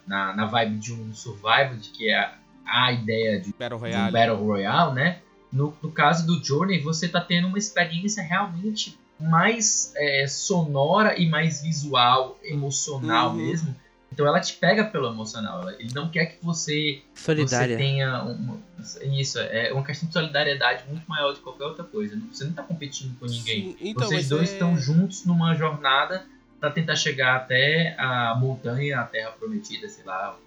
[0.07, 2.31] na, na vibe de um survival, de que é
[2.65, 4.11] a, ideia de, Battle de um Royale.
[4.13, 5.19] Battle Royale, né?
[5.51, 11.29] No, no caso do Journey, você tá tendo uma experiência realmente mais é, sonora e
[11.29, 13.35] mais visual, emocional Uhum.
[13.35, 13.75] mesmo.
[14.15, 15.61] Então ela te pega pelo emocional.
[15.63, 17.75] ela- Ele não quer que você Solidária.
[17.77, 18.57] você tenha uma,
[19.03, 22.17] isso, é uma questão de solidariedade muito maior do que qualquer outra coisa.
[22.31, 23.73] Você não tá competindo com ninguém.
[23.73, 26.25] Sim, então, Vocês dois é- estão juntos numa jornada
[26.61, 30.37] pra tentar chegar até a montanha, a terra prometida, sei lá.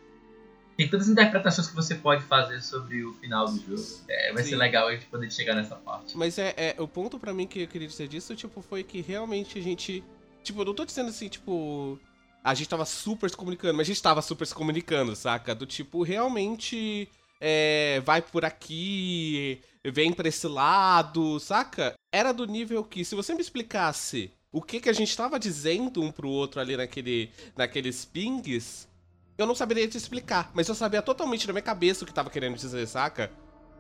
[0.75, 3.83] Tem todas as interpretações que você pode fazer sobre o final do jogo.
[4.09, 4.51] É, vai Sim.
[4.51, 6.17] ser legal a gente poder chegar nessa parte.
[6.17, 9.03] Mas é, é, o ponto pra mim que eu queria dizer disso, tipo, foi que
[9.03, 10.03] realmente a gente.
[10.43, 12.01] Tipo, eu não tô dizendo assim, tipo.
[12.49, 15.55] A gente tava super se comunicando, mas a gente tava super se comunicando, saca?
[15.55, 17.09] Do tipo, realmente.
[17.41, 21.95] É, vai por aqui, vem pra esse lado, saca?
[22.13, 26.03] Era do nível que, se você me explicasse o que que a gente tava dizendo
[26.03, 28.89] um pro outro ali naquele, naqueles pings,
[29.37, 30.51] eu não saberia te explicar.
[30.53, 33.31] Mas eu sabia totalmente na minha cabeça o que tava querendo dizer, saca?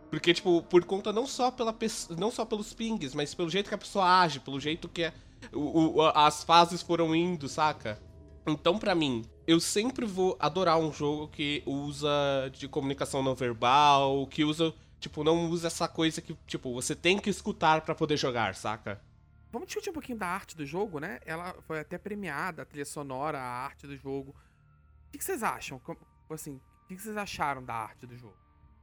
[0.09, 1.75] Porque, tipo, por conta não só, pela
[2.17, 5.13] não só pelos pings, mas pelo jeito que a pessoa age, pelo jeito que a-
[5.53, 7.99] o- o- as fases foram indo, saca?
[8.51, 12.09] Então, pra mim, eu sempre vou adorar um jogo que usa
[12.53, 17.19] de comunicação não verbal, que usa, tipo, não usa essa coisa que, tipo, você tem
[17.19, 19.01] que escutar pra poder jogar, saca?
[19.51, 21.21] Vamos discutir um pouquinho da arte do jogo, né?
[21.25, 24.35] Ela foi até premiada, a trilha sonora, a arte do jogo.
[25.09, 25.79] O que vocês acham?
[25.79, 25.99] Como-
[26.31, 28.37] Assim, o que que vocês acharam da arte do jogo?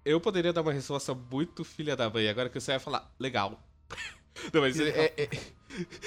[0.04, 3.60] Eu poderia dar uma resposta muito filha da mãe, agora que você vai falar, legal.
[4.54, 5.30] Não, mas ele é, é-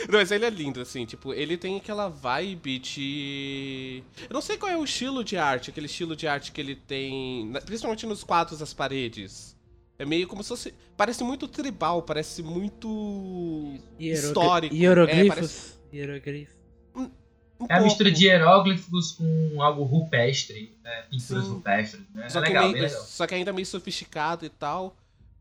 [0.09, 4.03] Não, mas ele é lindo, assim, tipo, ele tem aquela vibe de.
[4.29, 6.75] Eu não sei qual é o estilo de arte, aquele estilo de arte que ele
[6.75, 9.57] tem, principalmente nos quadros das paredes.
[9.99, 10.75] É meio como se fosse.
[10.97, 13.75] Parece muito tribal, parece muito.
[13.99, 14.75] Histórico.
[14.75, 15.27] Hieroglifos.
[15.27, 16.55] É, parece Hieroglifos.
[16.95, 17.11] um
[17.69, 21.03] É a mistura de hieróglifos com algo rupestre, né?
[21.11, 21.51] pinturas Sim.
[21.51, 22.03] rupestres.
[22.15, 22.27] Né?
[22.27, 23.03] É Só, que legal, meio- legal.
[23.05, 24.97] só que ainda meio sofisticado e tal.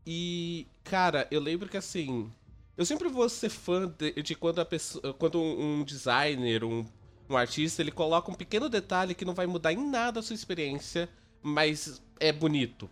[0.06, 2.30] E, cara, eu lembro que assim.
[2.78, 5.12] Eu sempre vou ser fã de, de quando a pessoa.
[5.14, 6.86] Quando um designer, um,
[7.28, 10.34] um artista, ele coloca um pequeno detalhe que não vai mudar em nada a sua
[10.34, 11.08] experiência,
[11.42, 12.88] mas é bonito.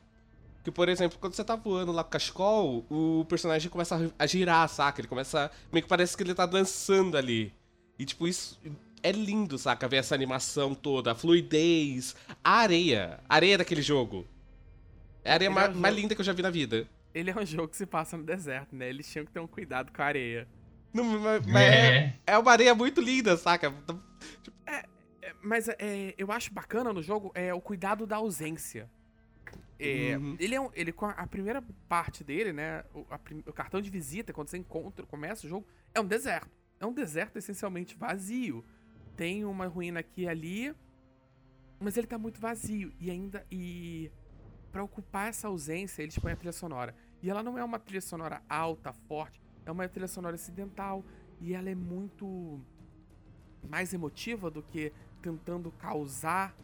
[0.65, 4.27] Que, por exemplo, quando você tá voando lá com o cachecol, o personagem começa a-
[4.27, 5.01] girar, saca?
[5.01, 5.49] Ele começa.
[5.73, 7.53] Meio que parece que ele tá dançando ali.
[7.97, 8.59] E, tipo, isso
[9.01, 9.87] é lindo, saca?
[9.87, 13.21] Ver essa animação toda, a fluidez, a areia.
[13.29, 14.27] A areia daquele jogo.
[15.23, 16.89] É a areia mais jogo- linda que eu já vi na vida.
[17.17, 18.89] Ele é um jogo que se passa no deserto, né?
[18.91, 20.47] Eles tinham que ter um cuidado com a areia.
[20.93, 22.21] Não, mas mas é, É.
[22.27, 23.73] é uma areia muito linda, saca?
[24.67, 24.85] É,
[25.43, 28.91] mas é, eu acho bacana no jogo é o cuidado da ausência.
[29.79, 30.37] É, Uhum.
[30.39, 32.85] Ele é um, ele com a, primeira parte dele, né?
[32.95, 36.51] O, a o cartão de visita quando você encontra, começa o jogo, é um deserto.
[36.79, 38.63] É um deserto essencialmente vazio.
[39.17, 40.75] Tem uma ruína aqui e ali,
[41.81, 44.11] mas ele tá muito vazio e ainda e
[44.71, 46.95] para ocupar essa ausência eles põem a trilha sonora.
[47.27, 51.05] E ela não é uma trilha sonora alta, forte, é uma trilha sonora ocidental
[51.41, 52.61] e ela é muito
[53.69, 56.55] mais emotiva do que tentando causar,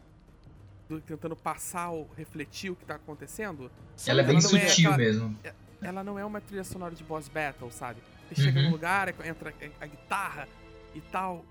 [0.87, 3.69] do que tentando passar ou refletir o que tá acontecendo.
[4.07, 5.39] Ela é bem Ela não é sutil aquela- mesmo.
[5.81, 8.01] Ela não é uma trilha sonora de boss battle, sabe?
[8.29, 8.67] Você chega Uhum.
[8.67, 10.47] no lugar, é- entra a guitarra
[10.95, 11.43] e tal.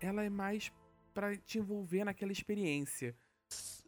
[0.00, 0.72] Ela é mais
[1.14, 3.14] pra te envolver naquela experiência.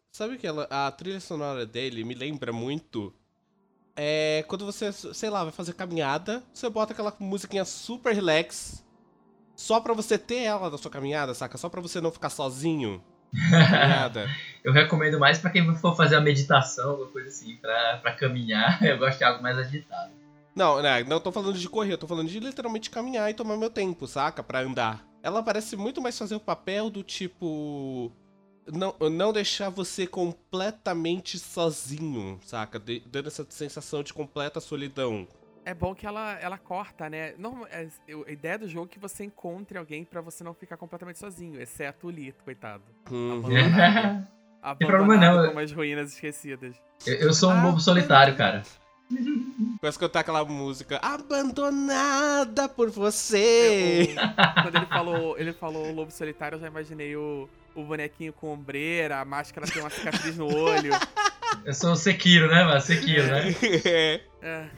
[0.09, 3.13] Sabe que ela, a trilha sonora dele me lembra muito.
[4.01, 8.81] É quando você, sei lá, vai fazer caminhada, você bota aquela musiquinha super relax.
[9.57, 11.57] Só pra você ter ela na sua caminhada, saca?
[11.57, 13.03] Só pra você não ficar sozinho.
[14.63, 18.81] Eu recomendo mais pra quem for fazer uma meditação, alguma coisa assim, pra, pra caminhar.
[18.87, 20.13] Eu gosto de algo mais agitado.
[20.55, 23.55] Não, não, não tô falando de correr, eu tô falando de literalmente caminhar e tomar
[23.55, 24.41] meu tempo, saca?
[24.41, 25.05] Pra andar.
[25.21, 28.11] Ela parece muito mais fazer o papel do tipo.
[28.71, 32.79] Não, não deixar você completamente sozinho, saca?
[32.79, 35.27] De- dando essa sensação de completa solidão.
[35.65, 37.33] É bom que ela, ela corta, né?
[37.37, 40.53] Não, é- eu- a ideia do jogo é que você encontre alguém pra você não
[40.53, 42.83] ficar completamente sozinho, exceto o Lito, coitado.
[43.11, 43.43] Uhum.
[43.45, 44.27] Abandonado.
[44.79, 46.75] Problema não, eu- como as ruínas esquecidas.
[47.05, 48.63] Eu, eu sou um Ah, lobo solitário, cara.
[49.79, 54.15] Começa a cantar aquela música Abandonada por você.
[54.15, 57.49] O- quando ele falou, ele falou Lobo Solitário, eu já imaginei o,
[57.81, 60.91] o bonequinho com ombreira, a máscara tem uma cicatriz no olho.
[61.65, 62.81] Eu sou o Sekiro, né, mano?
[62.81, 63.43] Sekiro, né?
[63.85, 64.21] É.
[64.41, 64.69] É,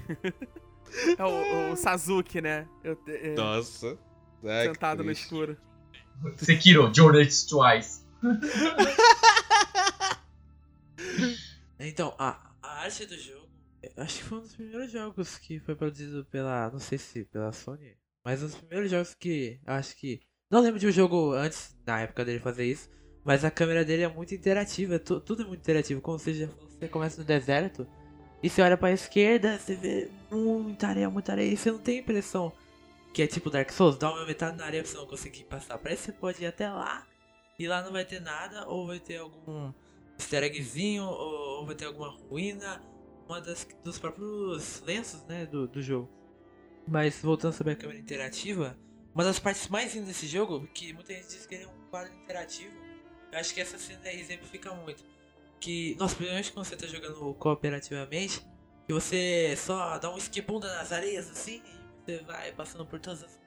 [1.18, 2.68] É o, o Sazuki, né?
[2.84, 3.98] Eu, é, Nossa.
[4.42, 5.24] Que sentado no triste.
[5.24, 5.58] escuro.
[6.38, 8.02] Sekiro, Journey Twice.
[11.80, 13.48] Então, a, a arte do jogo,
[13.82, 17.26] eu acho que foi um dos primeiros jogos que foi produzido pela, não sei se
[17.26, 20.20] pela Sony, mas um dos primeiros jogos que eu acho que,
[20.52, 22.90] não lembro de um jogo antes, na época dele fazer isso,
[23.24, 26.88] mas a câmera dele é muito interativa, tu- tudo é muito interativo, como falou, você
[26.88, 27.88] começa no deserto,
[28.44, 32.00] e você olha pra esquerda, você vê muita areia, muita areia, e você não tem
[32.00, 32.52] impressão
[33.14, 35.78] que é tipo Dark Souls, dá uma metade na areia pra você não conseguir passar,
[35.78, 37.06] parece que você pode ir até lá,
[37.60, 39.72] e lá não vai ter nada, ou vai ter algum
[40.18, 42.82] easter eggzinho, ou, ou vai ter alguma ruína,
[43.28, 46.10] uma das, dos próprios lenços, né, do, do jogo.
[46.88, 48.78] Mas voltando sobre a câmera interativa,
[49.14, 51.90] uma das partes mais lindas desse jogo, que muita gente diz que ele é um
[51.90, 52.74] quadro interativo,
[53.32, 55.04] eu acho que essa cena exemplifica muito.
[55.60, 58.46] Que, nossa, principalmente quando você tá jogando cooperativamente,
[58.88, 61.62] que você só dá um esquibunda nas areias assim,
[62.04, 63.40] você vai passando por todas as.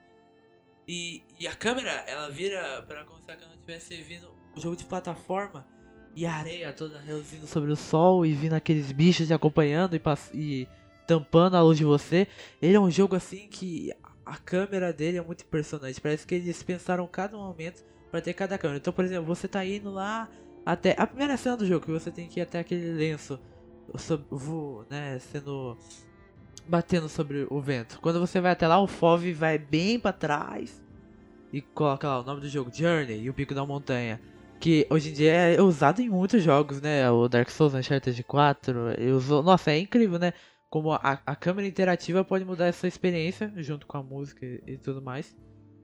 [0.86, 4.76] E, e a câmera, ela vira pra como se a câmera estivesse vindo um jogo
[4.76, 5.66] de plataforma
[6.14, 10.00] e a areia toda reluzindo sobre o sol e vindo aqueles bichos te acompanhando e,
[10.34, 10.68] e
[11.06, 12.28] tampando a luz de você.
[12.62, 13.92] Ele é um jogo assim que
[14.24, 16.00] a câmera dele é muito impressionante.
[16.00, 18.78] Parece que eles pensaram cada momento pra ter cada câmera.
[18.78, 20.28] Então, por exemplo, você tá indo lá
[20.64, 23.38] até a primeira cena do jogo que você tem que ir até aquele lenço
[24.30, 25.76] vo- né, sendo
[26.66, 28.00] batendo sobre o vento.
[28.00, 30.82] Quando você vai até lá, o FOV vai bem pra trás
[31.52, 34.20] e coloca lá o nome do jogo, Journey e o Pico da Montanha.
[34.58, 37.10] Que hoje em dia é usado em muitos jogos, né?
[37.10, 39.42] O Dark Souls, Uncharted 4, eu uso...
[39.42, 40.32] Nossa, é incrível, né?
[40.74, 44.76] Como a, a câmera interativa pode mudar essa experiência, junto com a música e, e
[44.76, 45.36] tudo mais.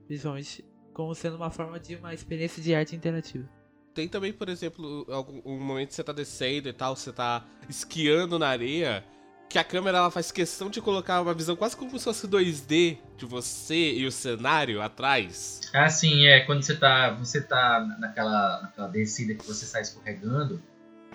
[0.05, 3.47] Principalmente como sendo uma forma de uma experiência de arte interativa.
[3.93, 7.45] Tem também, por exemplo, algum um momento que você tá descendo e tal, você tá
[7.69, 9.01] esquiando na areia,
[9.47, 12.97] que a câmera ela faz questão de colocar uma visão quase como se fosse 2D
[13.15, 15.61] de você e o cenário atrás.
[15.73, 16.41] Ah, sim, é.
[16.41, 20.61] Quando você tá, você tá naquela, naquela descida que você sai escorregando,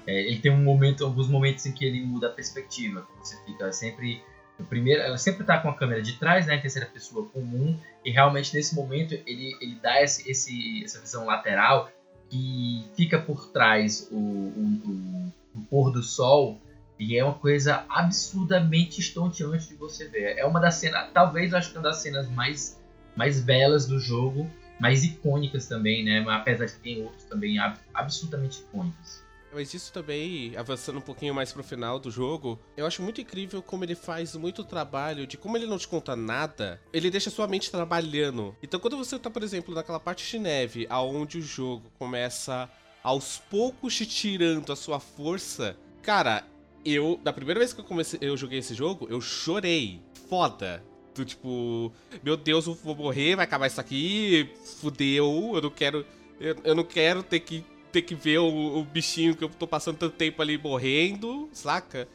[0.07, 3.07] é, ele tem um momento, alguns momentos em que ele muda a perspectiva.
[3.19, 4.23] Você fica sempre.
[4.71, 6.57] Primeiro, ela sempre tá com a câmera de trás, né?
[6.57, 7.79] Terceira pessoa comum.
[8.05, 11.91] E realmente nesse momento ele, ele dá esse, esse, essa visão lateral
[12.31, 16.59] que fica por trás o, o, o, o pôr do sol.
[16.99, 20.39] E é uma coisa absurdamente estonteante de você ver.
[20.39, 22.81] É uma das cenas, talvez eu acho que é uma das cenas mais
[23.15, 24.47] mais belas do jogo,
[24.79, 26.25] mais icônicas também, né?
[26.29, 29.23] Apesar de que tem outros também ab- absolutamente icônicos.
[29.57, 33.63] Mas isso também, avançando um pouquinho mais pro final do jogo, eu acho muito incrível
[33.63, 37.49] como ele faz muito trabalho de como ele não te conta nada, ele deixa sua
[37.49, 38.55] mente trabalhando.
[38.63, 42.69] Então quando você tá, por exemplo, naquela parte de neve, aonde o jogo começa
[43.03, 46.45] aos poucos te tirando a sua força, cara,
[46.85, 50.03] eu, da primeira vez que eu comecei, eu joguei esse jogo, eu chorei.
[50.29, 50.85] Foda.
[51.15, 51.91] Do tipo,
[52.23, 54.51] meu Deus, eu vou morrer, vai acabar isso aqui,
[54.83, 56.05] fudeu, eu não quero.
[56.39, 59.67] Eu, eu não quero ter que ter que ver o, o bichinho que eu tô
[59.67, 62.09] passando tanto tempo ali morrendo, saca?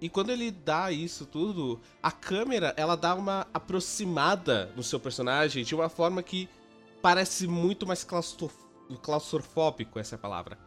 [0.00, 5.64] E quando ele dá isso tudo, a câmera, ela dá uma aproximada no seu personagem
[5.64, 6.48] de uma forma que
[7.02, 8.50] parece muito mais claustro-
[9.02, 10.58] claustrofóbico, essa é a palavra.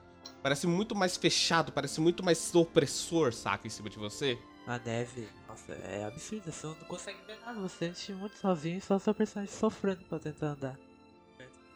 [0.43, 4.38] Parece muito mais fechado, parece muito mais opressor, saca, em cima de você.
[4.67, 8.82] A neve, nossa, é absurda, você não consegue ver nada, você sente muito sozinho e
[8.82, 10.78] só seu personagem sofrendo pra tentar andar.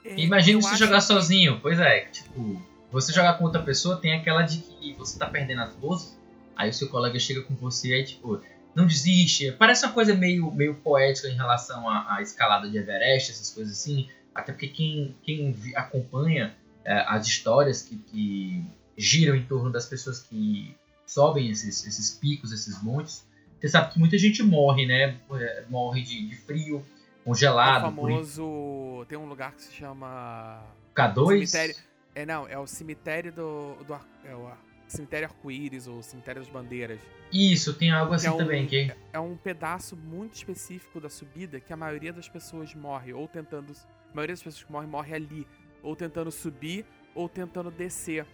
[0.03, 1.59] Imagina acho jogar que- sozinho.
[1.61, 2.61] Pois é, tipo,
[2.95, 6.17] você jogar com outra pessoa tem aquela de que você tá perdendo as forças,
[6.55, 8.41] aí o seu colega chega com você e aí, tipo,
[8.73, 9.51] não desiste.
[9.51, 13.77] Parece uma coisa meio, meio poética em relação à, à escalada de Everest, essas coisas
[13.77, 14.07] assim.
[14.33, 18.63] Até porque quem, quem acompanha é, as histórias que, que
[18.97, 20.73] giram em torno das pessoas que
[21.05, 23.27] sobem esses, esses picos, esses montes,
[23.59, 25.17] você sabe que muita gente morre, né?
[25.33, 26.85] É, Morre de, de frio,
[27.23, 29.05] O congelado, por famoso.
[29.09, 30.63] Tem um lugar que se chama.
[30.95, 31.27] K2.
[31.27, 31.75] Cemitério.
[32.15, 33.75] É, não, é o cemitério do.
[33.83, 33.93] do
[34.23, 34.51] é o
[34.87, 36.99] cemitério arco-íris ou cemitério das bandeiras.
[37.33, 41.09] Isso, tem algo assim Que é um- também, que É um pedaço muito específico da
[41.09, 43.73] subida que a maioria das pessoas morre, ou tentando.
[44.11, 45.45] A maioria das pessoas que morrem morre ali,
[45.83, 48.25] ou tentando subir, ou tentando descer.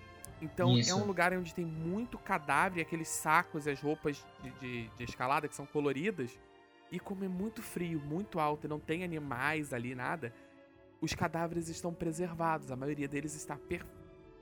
[0.42, 0.92] Então Isso.
[0.92, 5.04] é um lugar onde tem muito cadáver, aqueles sacos e as roupas de, de- de
[5.04, 6.38] escalada que são coloridas.
[6.92, 10.34] E como é muito frio, muito alto e não tem animais ali, nada,
[11.02, 12.72] os cadáveres estão preservados.
[12.72, 13.86] A maioria deles está per-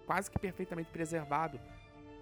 [0.05, 1.59] quase que perfeitamente preservado,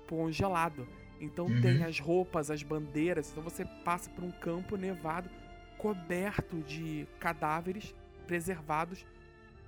[0.07, 0.87] congelado.
[1.19, 1.61] Então Uhum.
[1.61, 3.31] tem as roupas, as bandeiras.
[3.31, 5.29] Então você passa por um campo nevado
[5.77, 7.93] coberto de cadáveres
[8.25, 9.05] preservados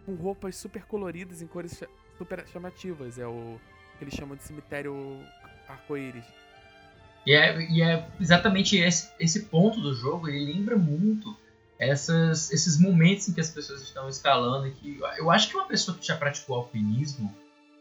[0.06, 1.84] com roupas super coloridas em cores
[2.18, 3.18] super chamativas.
[3.18, 3.60] É o
[3.98, 4.96] que eles chamam de cemitério
[5.68, 6.26] arco-íris.
[7.26, 11.36] E é, e é exatamente esse, esse ponto do jogo, ele lembra muito
[11.80, 14.68] essas, esses momentos em que as pessoas estão escalando.
[14.68, 17.34] E que eu acho que uma pessoa que já praticou alpinismo,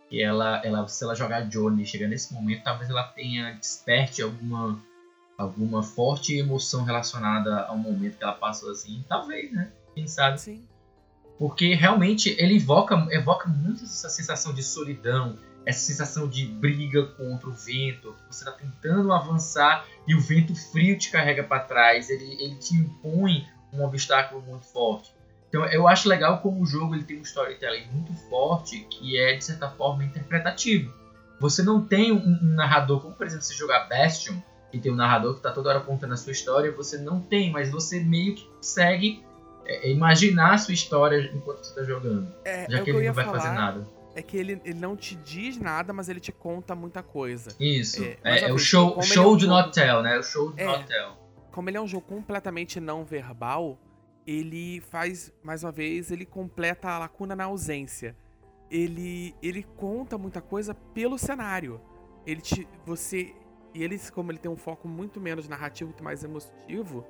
[0.09, 4.23] que ela, ela, se ela jogar Journey e chegar nesse momento, talvez ela tenha, desperte
[4.23, 4.81] alguma,
[5.37, 9.05] alguma forte emoção relacionada ao momento que ela passou assim.
[9.09, 9.73] Talvez, né?
[9.95, 10.41] Quem sabe?
[10.41, 10.65] Sim.
[11.37, 15.37] Porque realmente ele evoca, evoca muito essa sensação de solidão,
[15.67, 18.15] essa sensação de briga contra o vento.
[18.31, 22.11] Você está tentando avançar e o vento frio te carrega para trás.
[22.11, 25.13] Ele, ele te impõe um obstáculo muito forte.
[25.49, 29.35] Então eu acho legal como o jogo ele tem um storytelling muito forte que é
[29.37, 30.93] de certa forma interpretativo.
[31.41, 34.35] Você não tem um, um narrador, como por exemplo se jogar Bastion,
[34.71, 37.51] que tem um narrador que está toda hora contando a sua história, você não tem,
[37.51, 39.25] mas você meio que consegue
[39.65, 42.29] é, imaginar a sua história enquanto você está jogando.
[42.45, 43.41] É, Já é que ele não vai falar.
[43.41, 43.87] fazer nada.
[44.15, 47.55] É que ele, ele não te diz nada, mas ele te conta muita coisa.
[47.61, 48.03] Isso.
[48.05, 50.19] É, É, é o show, show é um jogo- not tell, né?
[50.19, 50.65] O show do É.
[50.67, 51.13] not tell.
[51.59, 53.77] Como ele é um jogo completamente não verbal,
[54.25, 58.17] ele faz, mais uma vez, ele completa a lacuna na ausência.
[58.71, 61.81] Ele, ele conta muita coisa pelo cenário.
[62.25, 62.69] Ele te.
[62.87, 63.35] Você.
[63.75, 67.05] E ele, como ele tem um foco muito menos narrativo e mais emotivo,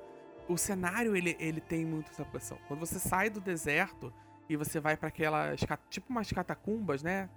[0.47, 2.57] o cenário ele, ele tem muito essa pressão.
[2.67, 4.11] Quando você sai do deserto
[4.49, 5.59] e você vai pra aquelas.
[5.91, 7.29] Tipo umas catacumbas, né?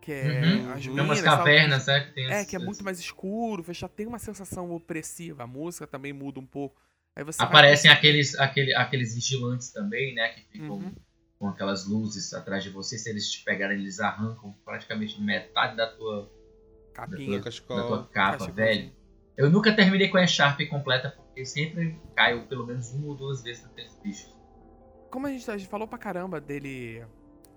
[0.00, 0.72] Que é Uhum.
[0.72, 1.04] as ruínas.
[1.04, 2.00] umas tal, cavernas, né?
[2.00, 5.42] Que tem É, as- que é muito mais escuro, já tem uma sensação opressiva.
[5.42, 6.80] A música também muda um pouco.
[7.14, 10.28] Aí você vai- Aparecem aqueles, aquele, aqueles vigilantes também, né?
[10.30, 10.94] Que ficam Uhum.
[11.38, 12.96] com aquelas luzes atrás de você.
[12.96, 16.30] Se eles te pegarem, eles arrancam praticamente metade da tua,
[16.94, 17.38] capinha.
[17.38, 17.86] da Cachecol.
[17.86, 18.54] tua capa, cachecol.
[18.54, 18.92] velho.
[19.36, 23.42] Eu nunca terminei com a Sharp completa, porque sempre caio pelo menos uma ou duas
[23.42, 24.34] vezes naqueles bichos.
[25.10, 27.04] Como a gente, a gente falou pra caramba dele,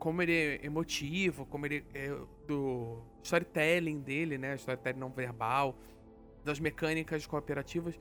[0.04, 2.10] como ele é emotivo, como ele é
[2.46, 4.54] do storytelling dele, né?
[4.56, 5.78] Storytelling não verbal,
[6.44, 7.98] das mecânicas cooperativas.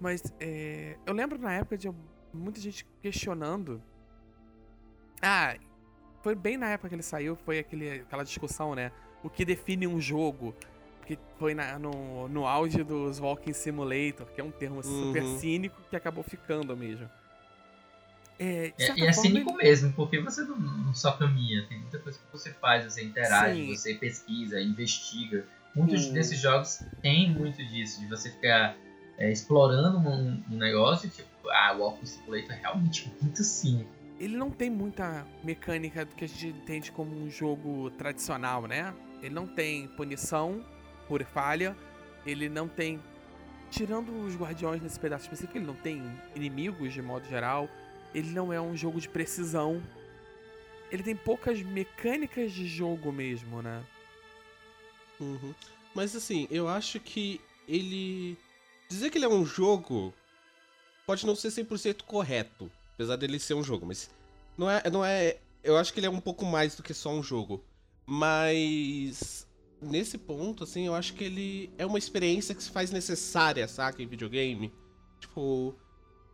[0.00, 1.92] Mas é, eu lembro na época de
[2.32, 3.82] muita gente questionando.
[5.20, 5.54] Ah,
[6.22, 8.90] foi bem na época que ele saiu, foi aquele, aquela discussão, né?
[9.22, 10.54] O que define um jogo?
[10.98, 15.38] Porque foi na- no, no auge dos Walking Simulator, que é um termo super Uhum.
[15.38, 17.06] cínico que acabou ficando mesmo.
[18.38, 22.18] É, É, e é cínico mesmo, porque você não, não só caminha, tem muita coisa
[22.18, 23.76] que você faz, você interage, Sim.
[23.76, 25.46] você pesquisa, investiga.
[25.74, 26.12] Muitos Hum.
[26.12, 28.76] desses jogos têm muito disso, de você ficar
[29.18, 33.90] é, explorando um, um negócio, tipo, ah, o Walking Simulator é realmente muito cínico.
[34.18, 38.94] ele não tem muita mecânica do que a gente entende como um jogo tradicional, né?
[39.22, 40.64] Ele não tem punição
[41.08, 41.76] por falha,
[42.26, 43.00] ele não tem.
[43.70, 46.00] Tirando os guardiões nesse pedaço específico, ele não tem
[46.34, 47.68] inimigos de modo geral.
[48.14, 49.82] Ele não é um jogo de precisão.
[50.90, 53.84] Ele tem poucas mecânicas de jogo mesmo, né?
[55.20, 55.54] Uhum.
[55.94, 58.36] Mas assim, eu acho que ele.
[58.88, 60.14] Dizer que ele é um jogo
[61.06, 62.70] pode não ser 100% correto.
[62.94, 64.10] Apesar dele ser um jogo, mas.
[64.56, 65.38] Não é, não é.
[65.62, 67.64] Eu acho que ele é um pouco mais do que só um jogo.
[68.06, 69.46] Mas.
[69.80, 74.02] Nesse ponto, assim, eu acho que ele é uma experiência que se faz necessária, saca?
[74.02, 74.72] Em videogame.
[75.20, 75.74] Tipo.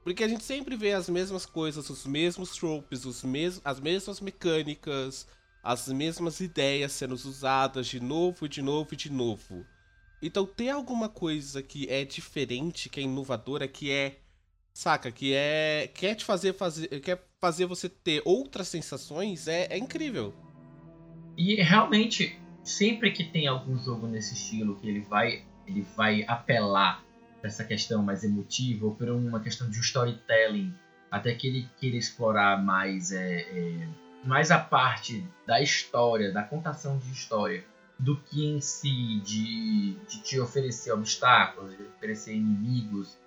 [0.03, 4.20] Porque a gente sempre vê as mesmas coisas, os mesmos tropes, os mes as mesmas
[4.20, 5.26] mecânicas,
[5.62, 9.66] as mesmas ideias sendo usadas de novo, de novo e de novo.
[10.22, 14.18] Então ter alguma coisa que é diferente, que é inovadora, que é.
[14.72, 15.90] Saca, que é.
[15.92, 16.88] Quer te fazer fazer.
[17.01, 20.34] Quer fazer você ter outras sensações, é, é incrível.
[21.36, 27.03] E realmente, sempre que tem algum jogo nesse estilo que ele vai, ele vai apelar
[27.43, 30.74] essa questão mais emotiva ou por uma questão de storytelling,
[31.11, 33.88] até que ele queira explorar mais, é, é,
[34.24, 37.64] mais a parte da história, da contação de história,
[37.99, 43.18] do que em si de, de te oferecer obstáculos, de oferecer inimigos.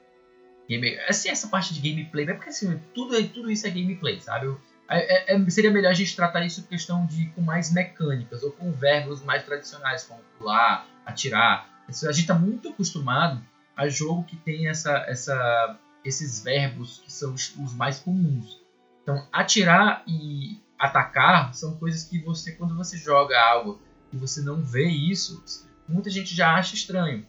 [0.67, 4.45] Game, assim, essa parte de gameplay, é porque assim, tudo, tudo isso é gameplay, sabe?
[4.45, 4.59] Eu-
[4.89, 8.71] é- é- seria melhor a gente tratar isso questão de com mais mecânicas ou com
[8.71, 11.69] verbos mais tradicionais, como pular, atirar.
[11.87, 13.41] A gente está muito acostumado
[13.75, 18.61] a jogo que tem essa, essa, esses verbos que são os, mais comuns.
[19.01, 24.61] Então, atirar e atacar são coisas que você, quando você joga algo e você não
[24.61, 25.43] vê isso,
[25.87, 27.25] muita gente já acha estranho.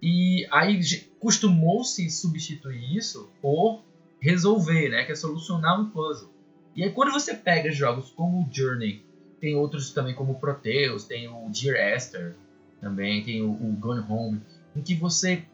[0.00, 0.80] E aí
[1.20, 3.84] costumou-se substituir isso por
[4.20, 5.04] resolver, né?
[5.04, 6.32] Que é solucionar um puzzle.
[6.74, 9.04] E aí quando você pega jogos como o Journey,
[9.40, 12.36] tem outros também como Proteus, tem o Dear Esther,
[12.80, 14.40] também tem o, o Gone Home,
[14.74, 15.44] em que você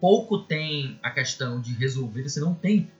[0.00, 2.90] pouco tem a questão de resolver, você não tem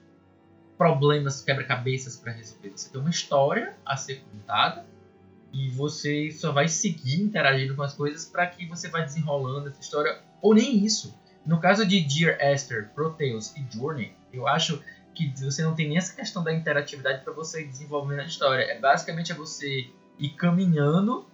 [0.76, 2.70] problemas, quebra-cabeças para resolver.
[2.74, 4.86] Você tem uma história a ser contada
[5.52, 9.80] e você só vai seguir interagindo com as coisas para que você vá desenrolando essa
[9.80, 11.18] história, ou nem isso.
[11.44, 14.82] No caso de Dear Esther, Proteus e Journey, eu acho
[15.14, 18.62] que você não tem nem essa questão da interatividade para você desenvolver a história.
[18.62, 21.26] É basicamente é você ir caminhando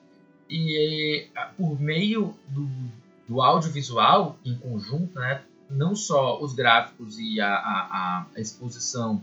[0.48, 2.68] e é, por meio do,
[3.28, 9.22] do audiovisual em conjunto, né, não só os gráficos e a, a, a exposição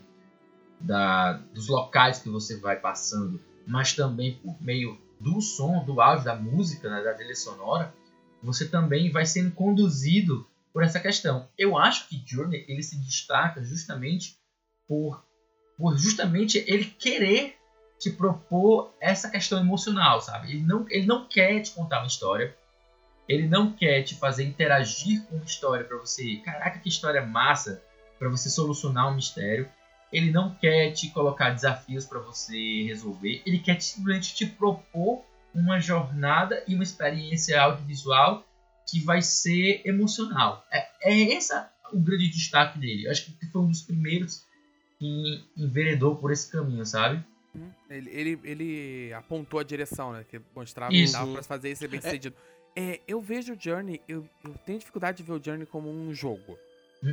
[0.79, 6.25] da, dos locais que você vai passando, mas também por meio do som, do áudio,
[6.25, 7.93] da música, né, da trilha sonora,
[8.41, 11.47] você também vai sendo conduzido por essa questão.
[11.57, 14.37] Eu acho que Journey ele se destaca justamente
[14.87, 15.23] por,
[15.77, 17.55] por justamente ele querer
[17.99, 20.51] te propor essa questão emocional, sabe?
[20.51, 22.57] Ele não, ele não quer te contar uma história,
[23.31, 27.81] ele não quer te fazer interagir com uma história para você, caraca, que história massa,
[28.19, 29.67] para você solucionar um mistério.
[30.11, 35.23] Ele não quer te colocar desafios para você resolver, ele quer simplesmente te propor
[35.55, 38.45] uma jornada e uma experiência audiovisual
[38.89, 40.65] que vai ser emocional.
[40.71, 43.05] É, é essa o grande destaque dele.
[43.05, 44.45] Eu acho que foi um dos primeiros
[44.99, 47.23] que enveredou por esse caminho, sabe?
[47.89, 50.25] Ele, ele, ele apontou a direção, né?
[50.29, 51.13] Que mostrava Isso.
[51.13, 52.35] que dava pra fazer isso bem sucedido.
[52.37, 52.60] É,
[53.07, 56.57] eu vejo o Journey, eu, eu tenho dificuldade de ver o Journey como um jogo.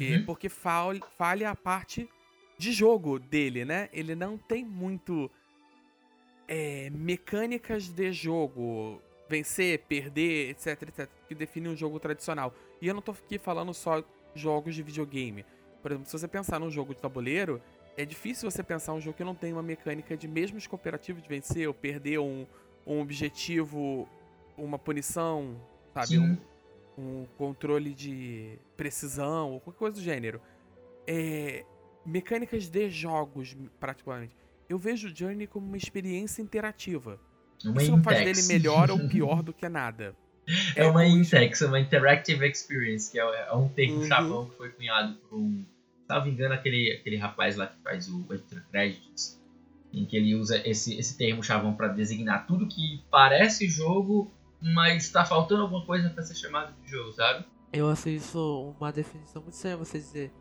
[0.00, 0.24] É, Uhum.
[0.26, 2.08] porque fal- falha a parte
[2.58, 3.88] de jogo dele, né?
[3.92, 5.30] Ele não tem muito
[6.46, 12.54] é, mecânicas de jogo, vencer, perder, etc, etc, que define um jogo tradicional.
[12.80, 14.02] E eu não tô aqui falando só
[14.34, 15.44] jogos de videogame.
[15.82, 17.60] Por exemplo, se você pensar num jogo de tabuleiro,
[17.96, 21.22] é difícil você pensar um jogo que não tem uma mecânica de mesmo os cooperativos
[21.22, 22.46] de vencer ou perder um,
[22.86, 24.08] um objetivo,
[24.58, 25.60] uma punição,
[25.94, 26.18] sabe?
[26.18, 26.36] Um,
[26.98, 30.40] um controle de precisão ou qualquer coisa do gênero.
[31.06, 31.64] É,
[32.04, 34.36] mecânicas de jogos, particularmente.
[34.68, 37.18] Eu vejo o Journey como uma experiência interativa.
[37.64, 40.14] Uma Isso não faz dele melhor ou pior do que nada.
[40.76, 44.06] É uma os- Intex, uma Interactive Experience, que é, é um termo Uhum.
[44.06, 45.64] chavão que foi cunhado por um.
[46.06, 49.38] Salvo engano, aquele, aquele rapaz lá que faz o Extra Credits,
[49.92, 54.30] em que ele usa esse, esse termo chavão para designar tudo que parece jogo,
[54.60, 57.44] mas está faltando alguma coisa para ser chamado de jogo, sabe?
[57.72, 60.32] Eu acho isso uma definição muito estranha você dizer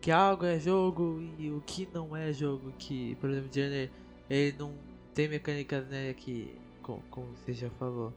[0.00, 2.72] que algo é jogo e o que não é jogo.
[2.78, 3.90] Que, por exemplo, Journey,
[4.30, 4.74] ele não
[5.12, 8.14] tem mecânicas, né, que, co- como você já falou.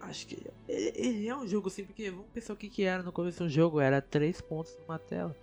[0.00, 0.34] Acho que
[0.66, 3.44] ele, ele é um jogo sim, porque vamos pensar o que, que era no começo
[3.44, 5.36] do jogo, era três pontos numa tela.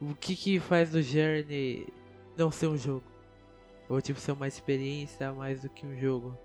[0.00, 1.86] O que que faz do Journey
[2.36, 3.04] não ser um jogo?
[3.88, 6.36] Ou tipo, ser uma experiência mais do que um jogo?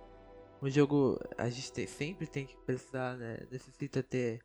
[0.62, 4.42] Um jogo, a gente tem- sempre tem que precisar, né, necessita ter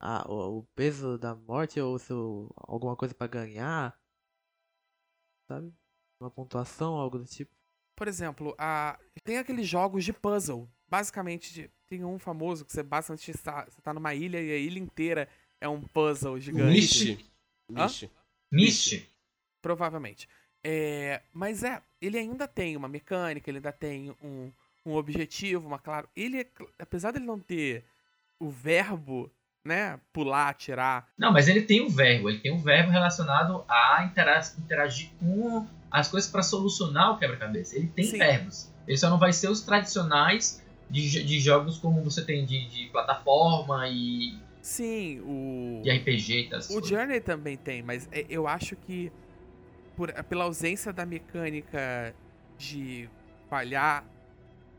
[0.00, 3.94] a, o, o peso da morte ou seu, alguma coisa pra ganhar,
[5.46, 5.72] sabe?
[6.18, 7.54] Uma pontuação, algo do tipo.
[7.96, 8.98] Por exemplo, a...
[9.22, 10.68] tem aqueles jogos de puzzle.
[10.88, 14.78] Basicamente, tem um famoso que você basicamente está, você tá numa ilha e a ilha
[14.78, 15.28] inteira
[15.60, 17.28] é um puzzle gigante.
[17.68, 18.10] Myst.
[18.50, 19.08] Myst.
[19.60, 20.28] Provavelmente.
[20.64, 24.52] É, mas é, ele ainda tem uma mecânica, ele ainda tem um,
[24.84, 26.08] um objetivo, uma claro.
[26.16, 26.46] Ele, é
[26.78, 27.84] apesar dele não ter
[28.40, 29.30] o verbo,
[29.64, 34.04] né, pular, tirar, Não, mas ele tem um verbo, ele tem um verbo relacionado a
[34.04, 37.76] intera- interagir com as coisas para solucionar o quebra-cabeça.
[37.76, 38.18] Ele tem Sim.
[38.18, 38.72] verbos.
[38.88, 40.60] Ele só não vai ser os tradicionais
[40.90, 46.48] de, de jogos como você tem de, de plataforma e, sim, o e RPG e
[46.50, 46.58] tal.
[46.58, 46.88] O coisas.
[46.88, 49.12] Journey também tem, mas é- eu acho que
[49.96, 52.12] por- pela ausência da mecânica
[52.58, 53.08] de
[53.48, 54.04] falhar,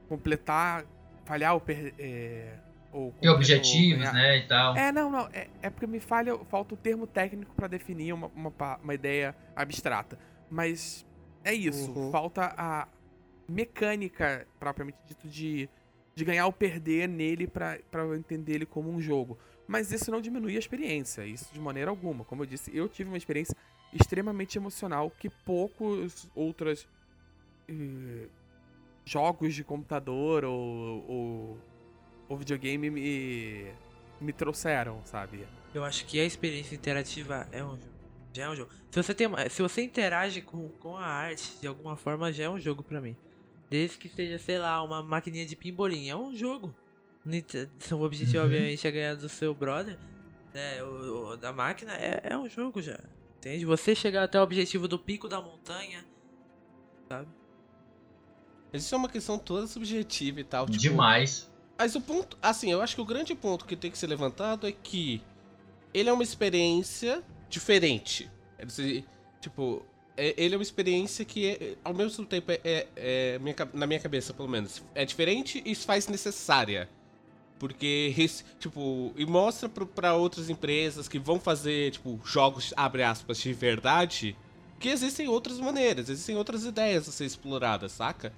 [0.08, 0.86] completar,
[1.26, 2.58] falhar ou, per, é,
[2.91, 4.76] ou ou objetivos, ganhar- né, e tal.
[4.78, 5.28] É, não, não.
[5.34, 8.51] É, é porque me falha, falta o termo técnico pra definir uma, uma,
[8.84, 10.18] uma ideia abstrata.
[10.49, 11.06] Mas
[11.43, 11.91] é isso.
[11.91, 12.12] Uhum.
[12.12, 12.88] Falta a
[13.47, 15.70] mecânica, propriamente dito, de,
[16.16, 19.38] de ganhar ou perder nele pra, pra eu entender ele como um jogo.
[19.68, 22.24] Mas isso não diminui a experiência, isso de maneira alguma.
[22.26, 23.56] Como eu disse, eu tive uma experiência
[23.93, 26.88] extremamente emocional que poucos outros
[27.70, 28.28] eh,
[29.06, 31.58] jogos de computador ou, ou,
[32.30, 33.72] ou videogame me,
[34.22, 35.45] me trouxeram, sabe?
[35.74, 37.93] Eu acho que a experiência interativa é um jogo.
[38.34, 38.72] Já é um jogo.
[38.89, 42.49] Se você, tem, se você interage com, com a arte de alguma forma, já é
[42.49, 43.16] um jogo pra mim.
[43.70, 46.10] Desde que seja, sei lá, uma maquininha de pimbolim.
[46.10, 46.74] É um jogo.
[47.80, 48.45] Seu objetivo, Uhum.
[48.45, 49.97] obviamente, é ganhar do seu brother.
[50.54, 51.93] Né, o, o da máquina.
[51.93, 52.99] É, é um jogo já.
[53.38, 53.66] Entende?
[53.66, 56.06] Você chegar até o objetivo do pico da montanha.
[57.10, 57.28] Sabe?
[58.74, 60.65] Isso é uma questão toda subjetiva e tal.
[60.65, 61.49] Tipo, Demais.
[61.78, 64.67] Mas o ponto, assim, eu acho que o grande ponto que tem que ser levantado
[64.67, 65.21] é que
[65.93, 68.30] ele é uma experiência diferente.
[68.57, 69.05] É dizer,
[69.39, 69.86] tipo,
[70.17, 73.86] é- ele é uma experiência que, é- ao mesmo tempo, é, é- é minha na
[73.88, 76.89] minha cabeça, pelo menos, é diferente e se faz necessária.
[77.59, 78.13] Porque,
[78.59, 84.36] tipo, e mostra pra outras empresas que vão fazer, tipo, jogos, abre aspas, de verdade,
[84.80, 88.34] que existem outras maneiras, existem outras ideias a ser exploradas, saca?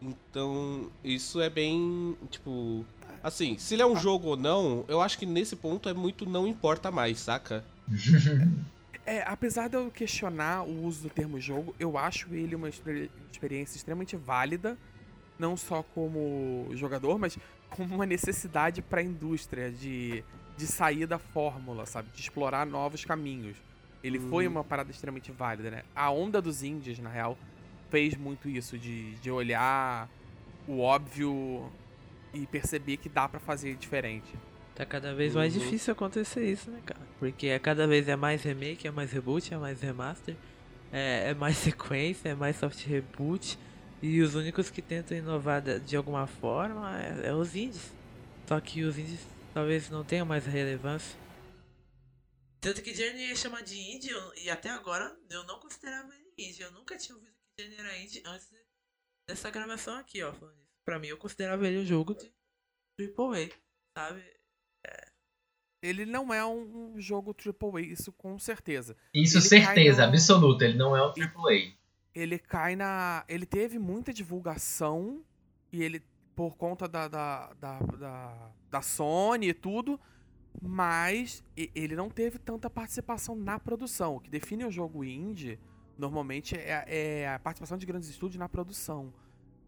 [0.00, 2.84] Então, isso é bem, tipo...
[3.22, 6.24] Assim, se ele é um jogo ou não, eu acho que nesse ponto é muito
[6.28, 7.64] não importa mais, saca?
[9.04, 13.10] É, apesar de eu questionar o uso do termo jogo, eu acho ele uma exper-
[13.32, 14.78] experiência extremamente válida,
[15.38, 17.36] não só como jogador, mas
[17.70, 20.22] como uma necessidade para a indústria de,
[20.56, 22.08] de sair da fórmula, sabe?
[22.14, 23.56] De explorar novos caminhos.
[24.02, 25.82] Ele foi uma parada extremamente válida, né?
[25.94, 27.36] A onda dos indies, na real,
[27.90, 30.08] fez muito isso, de, de olhar
[30.66, 31.70] o óbvio
[32.32, 34.28] e perceber que dá pra fazer diferente.
[34.74, 35.60] Tá cada vez mais Uhum.
[35.60, 37.00] difícil acontecer isso, né, cara?
[37.18, 40.36] Porque é cada vez é mais remake, é mais reboot, é mais remaster,
[40.92, 43.58] é, é mais sequência, é mais soft reboot.
[44.00, 47.92] E os únicos que tentam inovar de, de alguma forma é, é os indies.
[48.46, 51.18] Só que os indies talvez não tenham mais relevância.
[52.60, 54.10] Tanto que Journey é chamado de indie
[54.44, 56.62] e até agora eu não considerava ele indie.
[56.62, 57.27] Eu nunca tinha ouvido
[57.62, 58.56] era indie antes de-
[59.28, 60.32] dessa gravação aqui, ó.
[60.32, 60.68] falando isso.
[60.84, 62.32] Pra mim eu considerava ele um jogo de
[62.98, 63.50] AAA,
[63.96, 64.24] sabe?
[65.80, 68.96] Ele não é um, um jogo AAA, isso com certeza.
[69.14, 70.64] Isso, Ele certeza, no- absoluta.
[70.64, 71.72] Ele não é um AAA.
[72.14, 73.24] ele cai na.
[73.28, 75.24] Ele teve muita divulgação
[75.72, 76.02] e ele,
[76.34, 80.00] por conta da, da, da, da, da Sony e tudo,
[80.60, 84.16] mas ele não teve tanta participação na produção.
[84.16, 85.60] O que define o jogo indie,
[85.98, 89.12] normalmente, é, é a participação de grandes estúdios na produção.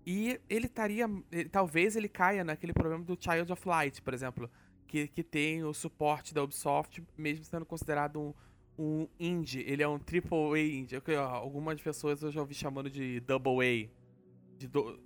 [0.07, 1.07] E ele estaria.
[1.51, 4.51] talvez ele caia naquele problema do Child of Light, por exemplo,
[4.87, 8.35] que, que tem o suporte da Ubisoft, mesmo sendo considerado um,
[8.79, 11.03] um indie, ele é um triple A indie.
[11.17, 13.89] Algumas pessoas eu já ouvi chamando de double A.
[14.59, 14.99] De do...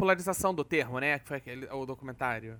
[0.00, 1.18] popularização do termo, né?
[1.18, 2.58] Que foi aquele, o documentário.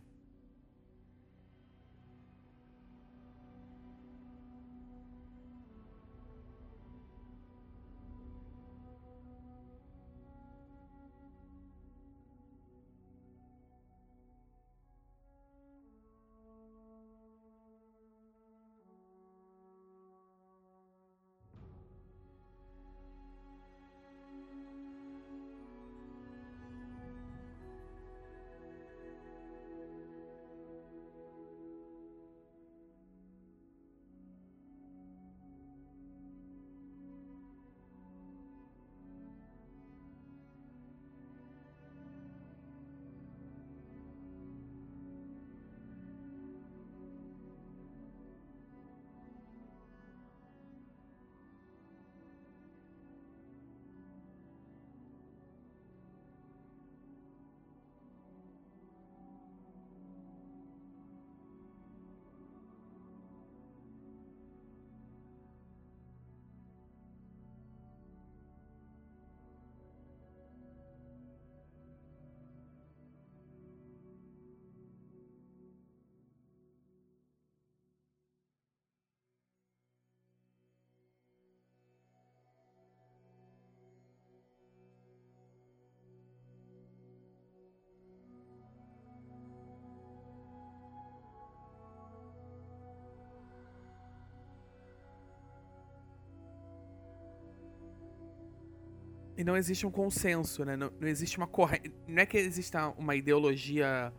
[99.41, 100.77] E não existe um consenso, né?
[100.77, 101.91] Não, não existe uma corrente.
[102.07, 104.13] Não é que exista uma ideologia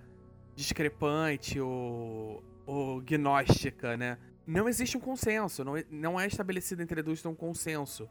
[0.56, 4.18] discrepante ou, ou gnóstica, né?
[4.48, 5.64] Não existe um consenso.
[5.64, 8.10] Não, não é estabelecido entre a um consenso.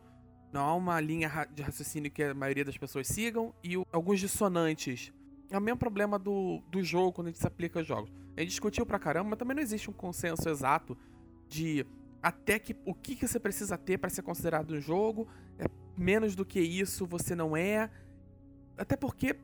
[0.53, 4.21] Não há uma linha de raciocínio que a maioria das pessoas sigam e o- alguns
[4.21, 5.13] dissonantes.
[5.51, 8.13] É o mesmo problema do, do jogo quando a gente se aplica aos jogos.
[8.37, 10.97] A gente discutiu pra caramba, mas também não existe um consenso exato
[11.49, 11.85] de
[12.23, 15.27] até que o que, que você precisa ter para ser considerado um jogo.
[15.59, 15.65] É,
[15.97, 17.91] menos do que isso você não é.
[18.77, 19.37] Até porque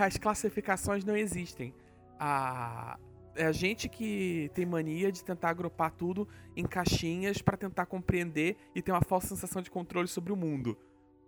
[0.00, 1.74] as classificações não existem.
[2.18, 2.98] A,
[3.34, 8.56] é a gente que tem mania de tentar agrupar tudo em caixinhas para tentar compreender
[8.74, 10.76] e ter uma falsa sensação de controle sobre o mundo.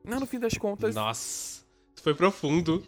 [0.05, 0.95] Não, no fim das contas.
[0.95, 1.64] Nossa,
[1.97, 2.84] foi profundo.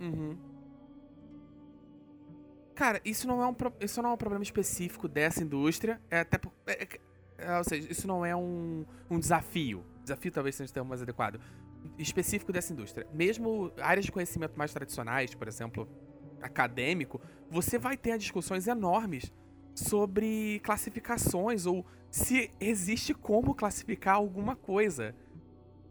[0.00, 0.36] Uhum.
[2.74, 6.00] Cara, isso não, é um, isso não é um problema específico dessa indústria.
[6.10, 6.88] É até é, é,
[7.36, 9.84] é, ou seja, isso não é um, um desafio.
[10.02, 11.38] Desafio talvez seja o termo mais adequado.
[11.98, 13.06] Específico dessa indústria.
[13.12, 15.86] Mesmo áreas de conhecimento mais tradicionais, por exemplo,
[16.40, 17.20] acadêmico,
[17.50, 19.30] você vai ter discussões enormes
[19.74, 25.14] sobre classificações ou se existe como classificar alguma coisa.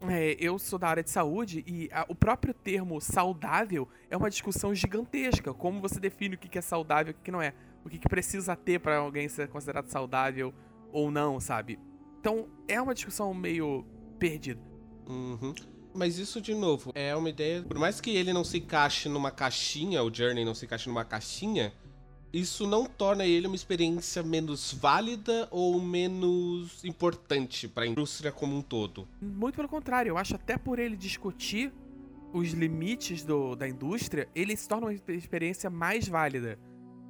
[0.08, 4.30] É, eu sou da área de saúde e a, o próprio termo saudável é uma
[4.30, 5.52] discussão gigantesca.
[5.52, 7.52] Como você define o que, que é saudável e o que, não é?
[7.84, 10.54] O que, que precisa ter para alguém ser considerado saudável
[10.92, 11.78] ou não, sabe?
[12.18, 13.84] Então é uma discussão meio
[14.18, 14.60] perdida.
[15.06, 15.54] Uhum.
[15.92, 17.62] Mas isso, de novo, é uma ideia.
[17.62, 21.04] Por mais que ele não se encaixe numa caixinha, o Journey não se encaixe numa
[21.04, 21.72] caixinha,
[22.32, 28.56] isso não torna ele uma experiência menos válida ou menos importante para a indústria como
[28.56, 29.08] um todo.
[29.20, 31.72] Muito pelo contrário, eu acho até por ele discutir
[32.32, 36.58] os limites do, da indústria, ele se torna uma experiência mais válida.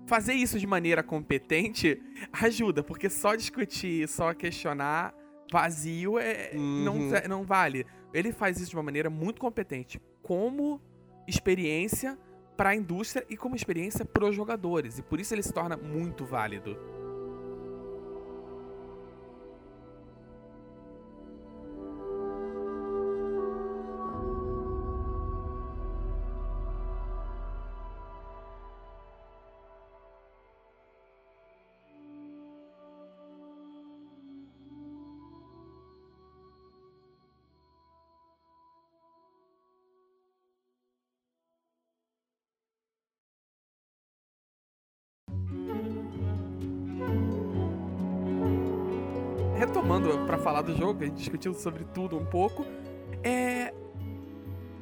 [0.07, 2.01] Fazer isso de maneira competente
[2.33, 5.15] ajuda, porque só discutir, só questionar
[5.53, 6.85] vazio é, uhum.
[6.85, 7.85] não, não vale.
[8.15, 10.81] Ele faz isso de uma maneira muito competente, como
[11.27, 12.19] experiência
[12.61, 15.79] para a indústria e como experiência para os jogadores, e por isso ele se torna
[15.79, 16.77] muito válido.
[50.61, 52.65] Falar do jogo, a gente discutiu sobre tudo um pouco.
[53.23, 53.73] É.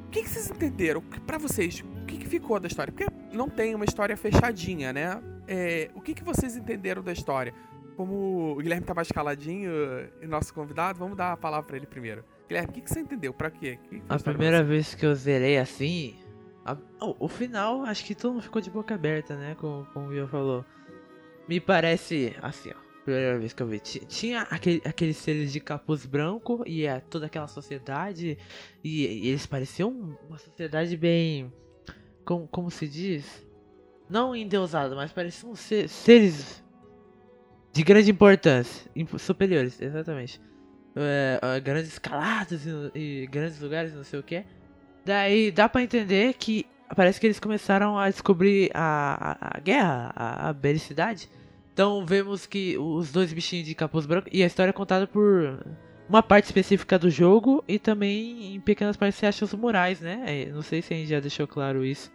[0.05, 1.01] O que, que vocês entenderam?
[1.01, 2.91] Para vocês, o que, que, ficou da história?
[2.91, 5.21] Porque não tem uma história fechadinha, né?
[5.47, 7.53] É, o que, que vocês entenderam da história?
[7.95, 9.71] Como o Guilherme tá mais caladinho
[10.21, 12.23] e nosso convidado, vamos dar a palavra para ele primeiro.
[12.47, 13.33] Guilherme, o que, que você entendeu?
[13.33, 13.77] Pra quê?
[13.87, 16.15] Que a primeira vez que eu zerei assim.
[16.65, 19.55] A, oh, o final, acho que todo mundo ficou de boca aberta, né?
[19.59, 20.65] Como, como o Will falou.
[21.47, 23.79] Me parece assim, ó primeira vez que eu vi.
[23.79, 28.37] Tinha aquele, aqueles seres de capuz branco e é, toda aquela sociedade.
[28.83, 31.51] E, e, eles pareciam uma sociedade bem.
[32.25, 33.45] Como, como se diz?
[34.09, 36.63] Não endeusada, mas pareciam ser, seres
[37.71, 38.89] de grande importância.
[39.17, 40.41] Superiores, exatamente.
[40.95, 44.43] É, é, grandes escaladas e, e, grandes lugares, não sei o que.
[45.05, 50.11] Daí dá pra entender que parece que eles começaram a descobrir a, a, a guerra,
[50.15, 51.29] a, a belicidade
[51.79, 55.65] então vemos que os dois bichinhos de capuz branco e a história é contada por
[56.09, 60.25] uma parte específica do jogo e também em pequenas partes você acha os murais, né?
[60.27, 62.11] É, não sei se a gente já deixou claro isso.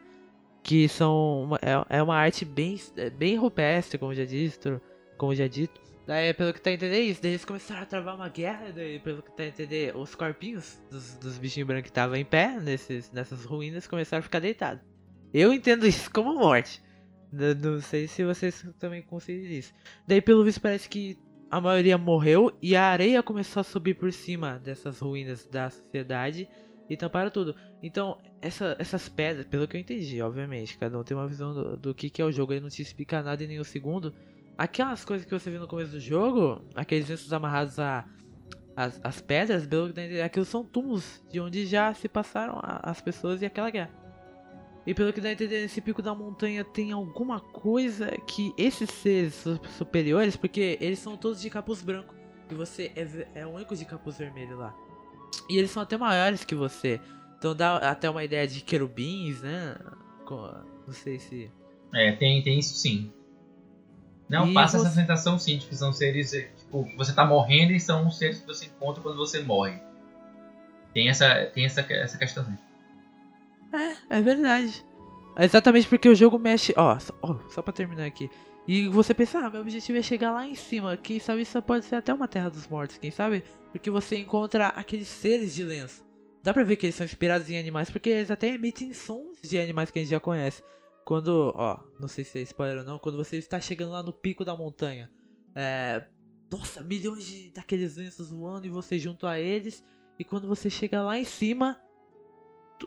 [0.63, 4.79] Que são uma, é, é uma arte bem, é, bem rupestre, como já dito,
[5.17, 5.81] como já dito.
[6.07, 7.27] Daí, pelo que tá entendendo, é isso.
[7.27, 8.71] Eles começaram a travar uma guerra.
[8.71, 12.61] Daí, pelo que tá entendendo, os corpinhos dos, dos bichinhos brancos que estavam em pé
[12.61, 14.85] nesses, nessas ruínas começaram a ficar deitados.
[15.33, 16.84] Eu entendo isso como morte.
[17.63, 19.73] Não sei se vocês também conseguem isso.
[20.07, 21.19] Daí, pelo visto, parece que
[21.51, 26.49] a maioria morreu e a areia começou a subir por cima dessas ruínas da sociedade
[26.89, 27.55] e tamparam tudo.
[27.83, 31.77] Então, essa, essas pedras, pelo que eu entendi, obviamente, cada um tem uma visão do,
[31.77, 34.15] do que, que é o jogo, ele não te explica nada em nenhum segundo.
[34.57, 38.07] Aquelas coisas que você viu no começo do jogo, aqueles lenços amarrados a
[38.77, 42.59] as, as pedras, pelo que eu entendi, aquilo são túmulos de onde já se passaram
[42.63, 44.04] a, as pessoas e aquela guerra.
[44.87, 48.91] E pelo que dá a entender, nesse pico da montanha tem alguma coisa que esses
[48.91, 49.45] seres
[49.79, 52.15] superiores, porque eles são todos de capuz branco,
[52.51, 54.75] e você é, é o único de capuz vermelho lá.
[55.49, 57.01] E eles são até maiores que você.
[57.39, 59.75] Então dá até uma ideia de querubins, né?
[60.87, 61.51] Não sei se.
[61.93, 63.11] É, tem, tem isso sim.
[64.29, 67.15] Não, E passa você- essa sensação sim, de que são seres, é, tipo, que você
[67.15, 69.79] tá morrendo e são os seres que você encontra quando você morre.
[70.93, 72.45] Tem essa, tem essa, essa questão.
[72.45, 72.59] né?
[73.75, 74.85] É, é verdade.
[75.39, 76.73] Exatamente porque o jogo mexe.
[76.77, 78.31] Ó, só, ó, só pra terminar aqui.
[78.67, 80.97] E você pensa, ah, meu objetivo é chegar lá em cima.
[80.97, 83.45] Quem sabe isso pode ser até uma Terra dos Mortos, quem sabe?
[83.73, 86.05] Porque você encontra aqueles seres de lenço.
[86.43, 89.59] Dá pra ver que eles são inspirados em animais, porque eles até emitem sons de
[89.59, 90.63] animais que a gente já conhece.
[91.05, 94.13] Quando, ó, não sei se é spoiler ou não, quando você está chegando lá no
[94.13, 95.11] pico da montanha.
[95.55, 96.07] É.
[96.51, 99.85] Nossa, milhões de, daqueles lenços voando e você junto a eles.
[100.19, 101.79] E quando você chega lá em cima,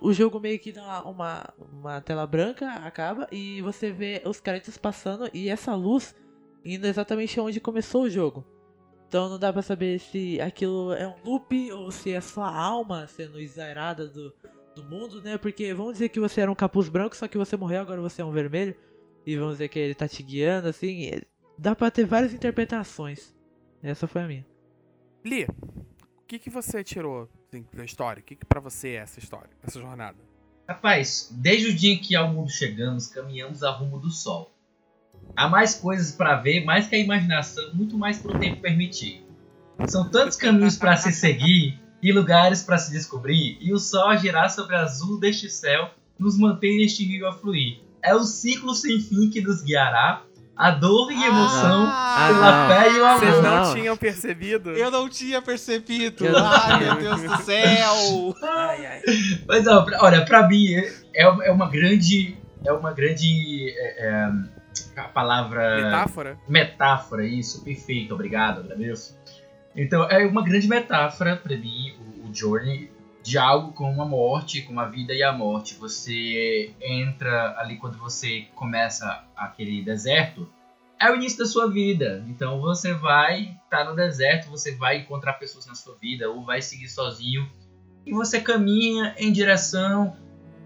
[0.01, 4.77] o jogo meio que dá uma, uma tela branca, acaba, e você vê os créditos
[4.77, 6.15] passando e essa luz
[6.63, 8.45] indo exatamente onde começou o jogo.
[9.07, 12.55] Então não dá pra saber se aquilo é um loop ou se é só a
[12.55, 14.33] alma sendo exaerada do,
[14.75, 15.37] do mundo, né?
[15.37, 18.21] Porque vamos dizer que você era um capuz branco, só que você morreu, agora você
[18.21, 18.75] é um vermelho.
[19.25, 21.11] E vamos dizer que ele tá te guiando, assim.
[21.57, 23.33] Dá pra ter várias interpretações.
[23.81, 24.45] Essa foi a minha.
[25.25, 28.21] Li, o que, que você tirou assim, da história?
[28.21, 30.17] O que, que pra você é essa história, essa jornada?
[30.67, 34.53] Rapaz, desde o dia em que ao mundo chegamos, caminhamos a rumo do sol.
[35.35, 39.25] Há mais coisas pra ver, mais que a imaginação, muito mais pro tempo permitir.
[39.87, 44.15] São tantos caminhos pra se seguir e lugares pra se descobrir, e o sol a
[44.15, 47.81] girar sobre o azul deste céu nos mantém neste rio a fluir.
[48.01, 50.23] É o ciclo sem fim que nos guiará,
[50.57, 52.67] a dor e emoção Ah, pela não.
[52.69, 53.19] fé e o amor.
[53.19, 54.71] Vocês não, tinham percebido?
[54.71, 56.25] Eu não tinha percebido.
[56.25, 58.35] Eu Ai, meu Deus do céu.
[58.43, 59.01] Ai, ai.
[59.47, 60.91] Mas ó, pra- olha, pra mim é,
[61.23, 62.37] é uma grande.
[62.65, 63.69] É uma grande.
[63.77, 64.29] é, é,
[64.99, 65.75] a palavra.
[65.83, 66.37] Metáfora?
[66.49, 69.15] metáfora, isso, perfeito, obrigado, agradeço.
[69.75, 72.89] Então, é uma grande metáfora pra mim, o, o Journey,
[73.27, 75.75] de algo como a morte, como a vida e a morte.
[75.75, 80.47] Você entra ali quando você começa aquele deserto,
[80.97, 82.23] é o início da sua vida.
[82.29, 86.61] Então, você vai estar no deserto, você vai encontrar pessoas na sua vida, ou vai
[86.61, 87.45] seguir sozinho,
[88.05, 90.15] e você caminha em direção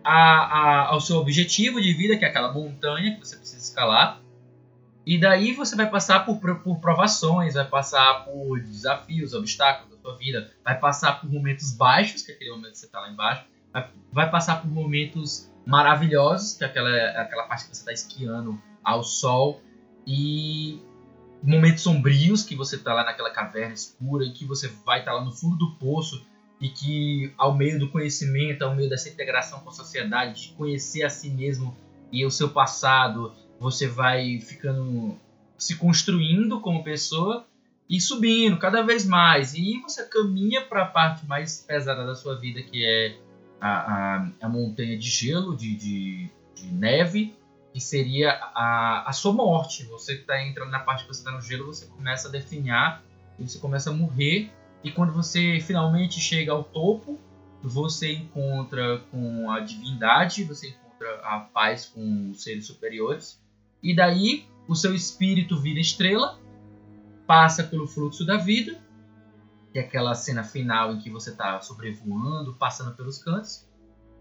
[0.03, 4.21] a- a- ao seu objetivo de vida, que é aquela montanha que você precisa escalar.
[5.03, 10.51] E daí você vai passar por, por provações, vai passar por desafios, obstáculos sua vida,
[10.63, 13.89] vai passar por momentos baixos, que é aquele momento que você está lá embaixo, vai,
[14.11, 16.89] vai passar por momentos maravilhosos, que é aquela,
[17.21, 19.61] aquela parte que você está esquiando ao sol,
[20.05, 20.81] e
[21.43, 25.23] momentos sombrios, que você está lá naquela caverna escura, e que você vai estar lá
[25.23, 26.25] no fundo do poço,
[26.59, 31.03] e que ao meio do conhecimento, ao meio dessa integração com a sociedade, de conhecer
[31.03, 31.75] a si mesmo
[32.11, 35.17] e o seu passado, você vai ficando
[35.57, 37.47] se construindo como pessoa
[37.91, 39.53] e subindo cada vez mais.
[39.53, 43.17] E você caminha para a parte mais pesada da sua vida, que é
[43.59, 47.35] a, a, a montanha de gelo, de, de, de neve,
[47.73, 49.83] que seria a, a sua morte.
[49.85, 53.03] Você está entrando na parte que você está no gelo, você começa a definhar
[53.45, 54.51] você começa a morrer.
[54.83, 57.19] E quando você finalmente chega ao topo,
[57.61, 63.39] você encontra com a divindade, você encontra a paz com os seres superiores.
[63.81, 66.39] E daí o seu espírito vira estrela,
[67.31, 68.77] passa pelo fluxo da vida,
[69.71, 73.65] que é aquela cena final em que você está sobrevoando, passando pelos cantos.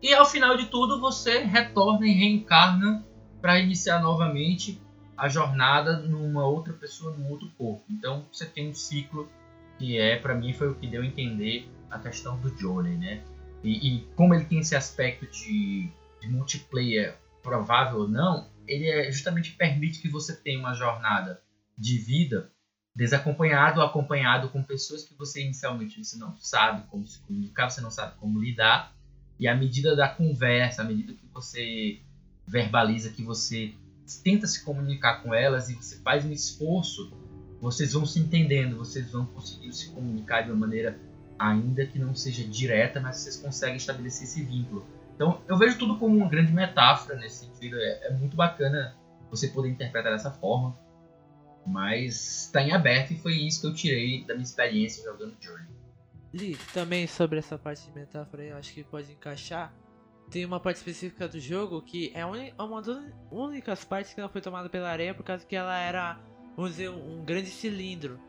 [0.01, 3.05] E ao final de tudo você retorna e reencarna
[3.41, 4.81] para iniciar novamente
[5.17, 7.83] a jornada numa outra pessoa, num outro corpo.
[7.91, 9.29] Então você tem um ciclo
[9.77, 13.25] que é, para mim, foi o que deu a entender a questão do Journey, né?
[13.65, 15.91] E, e como ele tem esse aspecto de,
[16.21, 21.43] de multiplayer provável ou não, ele é, justamente permite que você tenha uma jornada
[21.77, 22.53] de vida
[22.95, 27.81] desacompanhado ou acompanhado com pessoas que você inicialmente você não sabe como se comunicar, você
[27.81, 28.95] não sabe como lidar.
[29.39, 32.01] E à medida da conversa, à medida que você
[32.47, 33.75] verbaliza, que você
[34.23, 37.13] tenta se comunicar com elas e você faz um esforço,
[37.61, 40.99] vocês vão se entendendo, vocês vão conseguir se comunicar de uma maneira
[41.39, 44.85] ainda que não seja direta, mas vocês conseguem estabelecer esse vínculo.
[45.15, 47.77] Então, eu vejo tudo como uma grande metáfora nesse sentido.
[47.77, 48.95] É, é muito bacana
[49.31, 50.77] você poder interpretar dessa forma.
[51.67, 55.67] Mas está em aberto e foi isso que eu tirei da minha experiência jogando Journey.
[56.33, 59.75] Li, também sobre essa parte de metáfora aí, eu acho que pode encaixar.
[60.31, 62.99] Tem uma parte específica do jogo que é uni- uma das
[63.31, 66.21] únicas partes que não foi tomada pela areia por causa que ela era,
[66.57, 68.21] vamos dizer, um grande cilindro.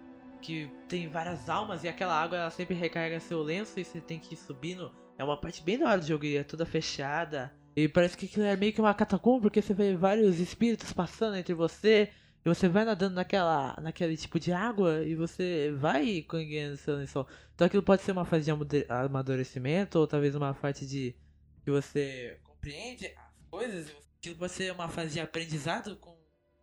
[0.42, 4.18] Que tem várias almas e aquela água ela sempre recarrega seu lenço e você tem
[4.18, 4.92] que ir subindo.
[5.16, 7.54] É uma parte bem da hora do jogo e é toda fechada.
[7.76, 11.38] E parece que aquilo é meio que uma catacumba porque você vê vários espíritos passando
[11.38, 12.10] entre você.
[12.44, 17.28] E você vai nadando naquela, naquele tipo de água e você vai ganhando seu lençol.
[17.54, 21.16] Então aquilo pode ser uma fase de amadurecimento ou talvez uma parte de
[21.64, 26.16] que você compreende as coisas aquilo pode ser uma fase de aprendizado com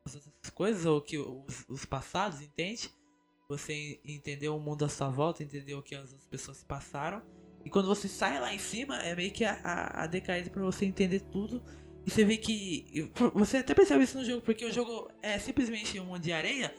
[0.07, 2.89] as coisas, ou que os, os passados, entende?
[3.49, 7.21] Você entendeu o mundo à sua volta, entendeu o que as pessoas passaram.
[7.65, 10.63] E quando você sai lá em cima, é meio que a, a, a decaída pra
[10.63, 11.63] você entender tudo.
[12.09, 13.13] E você vê que.
[13.35, 16.75] Você até percebe isso no jogo, porque o jogo é simplesmente um monte de areia.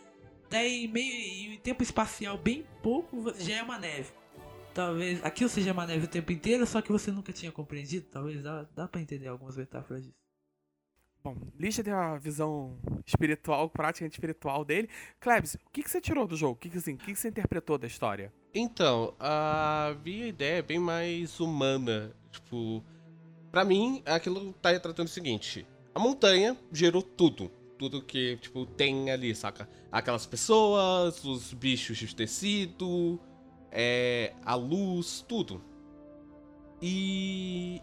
[0.49, 4.11] Daí, meio em tempo espacial bem pouco, já é uma neve.
[4.73, 8.07] Talvez aquilo seja uma neve o tempo inteiro, só que você nunca tinha compreendido.
[8.09, 10.17] Talvez dá, dá pra entender algumas metáforas disso.
[11.23, 14.89] Bom, Lixa tem a visão espiritual, praticamente espiritual dele.
[15.19, 16.53] Klebs, o que, que você tirou do jogo?
[16.53, 18.34] O que, que, assim, o que, que você interpretou da história?
[18.51, 22.15] Então, a minha ideia é bem mais humana.
[22.32, 22.84] Tipo,
[23.52, 27.52] pra mim, aquilo tá retratando o seguinte: a montanha gerou tudo.
[27.78, 29.70] Tudo que, tipo, tem ali, saca?
[29.89, 33.18] Aquelas pessoas, os bichos de tecido,
[33.72, 35.62] é, a luz, tudo.
[36.82, 37.82] E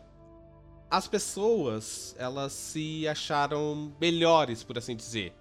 [0.91, 5.35] as pessoas, elas se acharam melhores, por assim dizer.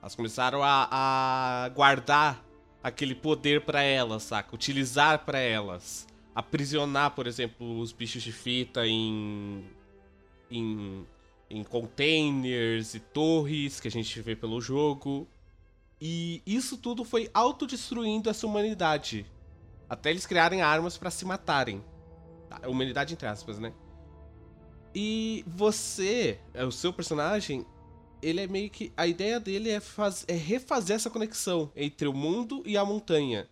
[0.00, 2.44] Elas começaram a, a guardar
[2.82, 4.54] aquele poder para elas, saca?
[4.54, 6.06] Utilizar para elas.
[6.38, 9.64] Aprisionar, por exemplo, os bichos de fita em,
[10.48, 11.04] em,
[11.50, 15.26] em containers e torres que a gente vê pelo jogo.
[16.00, 19.26] E isso tudo foi autodestruindo essa humanidade.
[19.90, 21.82] Até eles criarem armas para se matarem.
[22.48, 23.72] A humanidade entre aspas, né?
[24.94, 27.66] E você, é, o seu personagem,
[28.22, 28.92] ele é meio que.
[28.96, 33.48] A ideia dele é, faz, é refazer essa conexão entre o mundo e a montanha.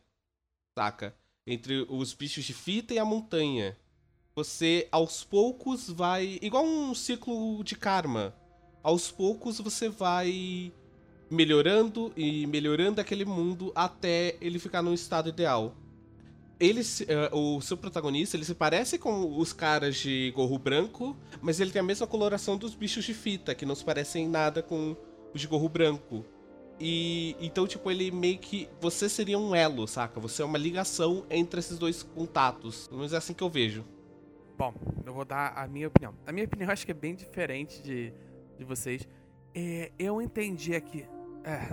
[0.78, 1.16] Saca?
[1.46, 3.76] Entre os bichos de fita e a montanha.
[4.34, 6.38] Você, aos poucos, vai.
[6.42, 8.34] Igual um ciclo de karma.
[8.82, 10.72] Aos poucos você vai
[11.30, 15.74] melhorando e melhorando aquele mundo até ele ficar num estado ideal
[16.58, 21.60] ele, uh, o seu protagonista, ele se parece com os caras de gorro branco, mas
[21.60, 24.96] ele tem a mesma coloração dos bichos de fita, que não se parecem nada com
[25.34, 26.24] os de gorro branco.
[26.78, 28.68] E então, tipo, ele meio que.
[28.80, 30.20] Você seria um elo, saca?
[30.20, 32.86] Você é uma ligação entre esses dois contatos.
[32.88, 33.84] Pelo menos é assim que eu vejo.
[34.58, 34.74] Bom,
[35.04, 36.14] eu vou dar a minha opinião.
[36.26, 38.12] A minha opinião acho que é bem diferente de,
[38.58, 39.06] de vocês.
[39.54, 41.06] É, eu entendi aqui.
[41.44, 41.68] É,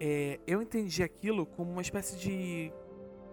[0.00, 2.72] é, eu entendi aquilo como uma espécie de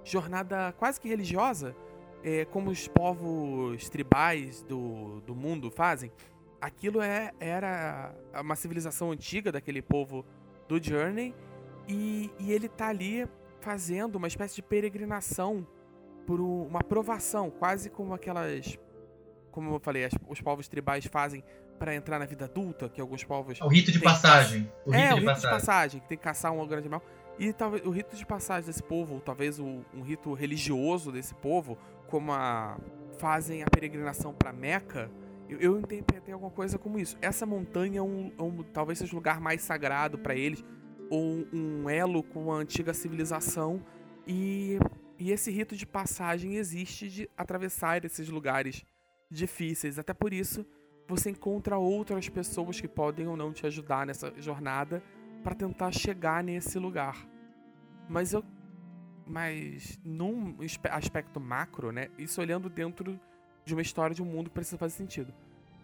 [0.03, 1.75] jornada quase que religiosa,
[2.23, 6.11] é, como os povos tribais do, do mundo fazem.
[6.59, 10.25] Aquilo é, era uma civilização antiga daquele povo
[10.67, 11.33] do Journey
[11.87, 13.27] e, e ele tá ali
[13.61, 15.65] fazendo uma espécie de peregrinação
[16.25, 18.77] por uma aprovação, quase como aquelas,
[19.51, 21.43] como eu falei, as, os povos tribais fazem
[21.79, 23.59] para entrar na vida adulta, que alguns povos.
[23.61, 24.69] É o rito de passagem.
[24.85, 25.41] O é, rito o rito de passagem.
[25.41, 27.03] de passagem, que tem que caçar um grande animal.
[27.39, 31.77] E talvez o rito de passagem desse povo, talvez o, um rito religioso desse povo,
[32.07, 32.77] como a
[33.19, 35.09] fazem a peregrinação para Meca,
[35.49, 37.17] eu, eu interpretei alguma coisa como isso.
[37.21, 40.63] Essa montanha é um, é um talvez seja o lugar mais sagrado para eles,
[41.09, 43.83] ou um elo com a antiga civilização.
[44.25, 44.77] E,
[45.17, 48.83] e esse rito de passagem existe de atravessar esses lugares
[49.29, 49.97] difíceis.
[49.97, 50.65] Até por isso,
[51.07, 55.01] você encontra outras pessoas que podem ou não te ajudar nessa jornada
[55.43, 57.27] para tentar chegar nesse lugar.
[58.09, 58.43] Mas eu
[59.29, 60.55] mas num
[60.89, 62.07] aspecto macro, né?
[62.17, 63.19] Isso olhando dentro
[63.67, 65.33] de uma história de um mundo precisa fazer sentido.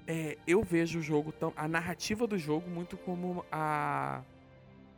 [0.07, 4.21] É, eu vejo o jogo tão, a narrativa do jogo muito como a,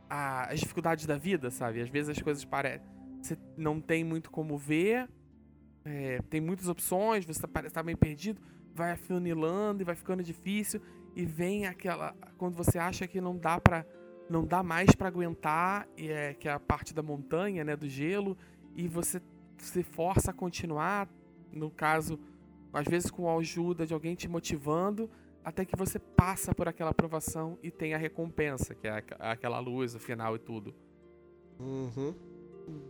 [0.08, 1.80] a as dificuldades da vida, sabe?
[1.80, 5.08] Às vezes as coisas parecem você não tem muito como ver,
[5.84, 8.40] é, tem muitas opções, você tá, tá bem perdido,
[8.72, 10.80] vai afunilando e vai ficando difícil
[11.14, 13.84] e vem aquela quando você acha que não dá para
[14.28, 18.36] não dá mais para aguentar, é, que é a parte da montanha, né, do gelo,
[18.74, 19.22] e você
[19.56, 21.08] se força a continuar,
[21.52, 22.18] no caso,
[22.76, 25.10] às vezes com a ajuda de alguém te motivando,
[25.42, 29.94] até que você passa por aquela aprovação e tem a recompensa, que é aquela luz,
[29.94, 30.74] o final e tudo.
[31.58, 32.14] Uhum.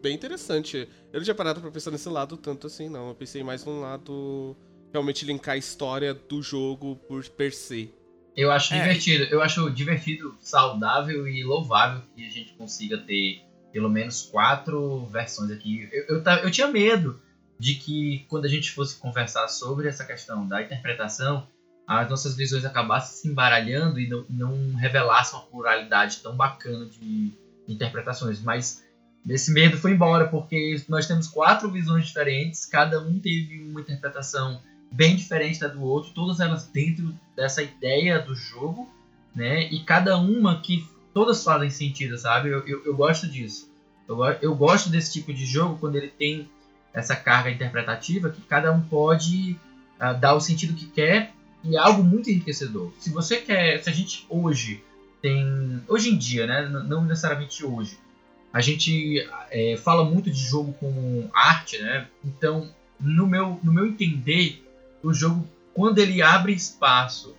[0.02, 0.88] Bem interessante.
[1.12, 3.08] Eu não tinha parado pra pensar nesse lado tanto assim, não.
[3.08, 4.56] Eu pensei mais num lado
[4.92, 7.94] realmente linkar a história do jogo por per se.
[8.36, 8.80] Eu acho é.
[8.80, 9.24] divertido.
[9.24, 15.50] Eu acho divertido, saudável e louvável que a gente consiga ter pelo menos quatro versões
[15.52, 15.88] aqui.
[15.92, 17.20] Eu, eu, eu tinha medo
[17.58, 21.46] de que quando a gente fosse conversar sobre essa questão da interpretação,
[21.86, 27.32] as nossas visões acabassem se embaralhando e não, não revelassem uma pluralidade tão bacana de
[27.68, 28.40] interpretações.
[28.40, 28.84] Mas
[29.28, 34.60] esse medo foi embora, porque nós temos quatro visões diferentes, cada um teve uma interpretação
[34.90, 38.88] bem diferente da do outro, todas elas dentro dessa ideia do jogo,
[39.34, 39.68] né?
[39.70, 42.50] E cada uma que todas fazem sentido, sabe?
[42.50, 43.70] Eu, eu, eu gosto disso.
[44.08, 46.48] Eu, eu gosto desse tipo de jogo quando ele tem
[46.96, 49.60] essa carga interpretativa que cada um pode
[50.00, 52.90] uh, dar o sentido que quer e é algo muito enriquecedor.
[52.98, 54.82] Se você quer, se a gente hoje
[55.20, 57.98] tem, hoje em dia, né, não necessariamente hoje,
[58.50, 62.06] a gente é, fala muito de jogo com arte, né?
[62.24, 64.64] Então, no meu, no meu entender,
[65.02, 67.36] o jogo, quando ele abre espaço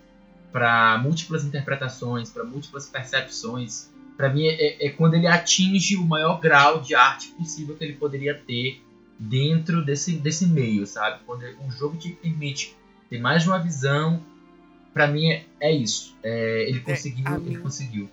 [0.51, 6.39] para múltiplas interpretações, para múltiplas percepções, para mim é, é, quando ele atinge o maior
[6.39, 8.81] grau de arte possível que ele poderia ter
[9.19, 11.23] dentro desse, desse meio, sabe?
[11.25, 12.75] Quando um jogo te permite
[13.09, 14.23] ter mais de uma visão,
[14.93, 16.17] para mim é, é isso.
[16.23, 17.59] É, ele conseguiu, ele minha...
[17.59, 18.09] conseguiu.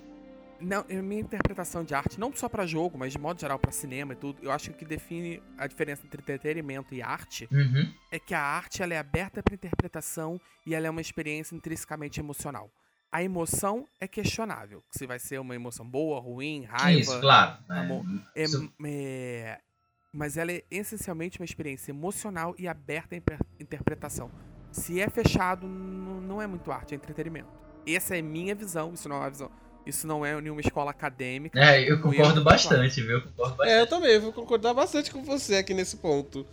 [0.60, 3.70] Não, a minha interpretação de arte, não só para jogo, mas de modo geral para
[3.70, 7.46] cinema e tudo, eu acho que o que define a diferença entre entretenimento e arte
[7.52, 7.92] uhum.
[8.10, 12.18] é que a arte ela é aberta para interpretação e ela é uma experiência intrinsecamente
[12.18, 12.70] emocional.
[13.12, 17.58] A emoção é questionável, se vai ser uma emoção boa, ruim, raiva, Isso, claro.
[17.68, 18.04] amor.
[18.34, 18.44] É,
[18.86, 19.60] é,
[20.14, 24.30] mas ela é essencialmente uma experiência emocional e aberta à interpretação.
[24.70, 27.48] Se é fechado, não é muito arte, é entretenimento.
[27.86, 29.50] Essa é minha visão, isso não é uma visão
[29.86, 31.58] isso não é nenhuma escola acadêmica.
[31.58, 33.18] É, eu concordo bastante, viu?
[33.18, 33.76] Eu concordo bastante.
[33.76, 36.46] É, eu também vou concordar bastante com você aqui nesse ponto.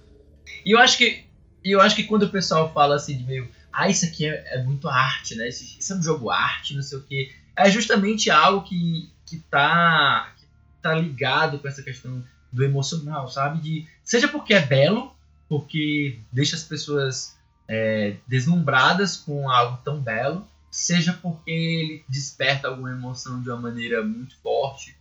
[0.65, 1.23] E eu acho que,
[1.63, 4.63] eu acho que quando o pessoal fala assim de meio, ah, isso aqui é, é
[4.63, 5.47] muito arte, né?
[5.47, 7.31] Isso, isso, é um jogo arte, não sei o quê.
[7.55, 10.45] É justamente algo que, que, tá, que
[10.81, 12.21] tá ligado com essa questão
[12.51, 13.61] do emocional, sabe?
[13.61, 15.15] De, seja porque é belo,
[15.47, 17.37] porque deixa as pessoas
[17.67, 24.03] é, deslumbradas com algo tão belo, seja porque ele desperta alguma emoção de uma maneira
[24.03, 24.95] muito forte,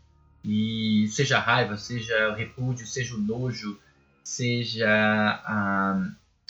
[0.44, 3.78] e seja raiva, seja repúdio, seja o nojo,
[4.24, 6.02] seja a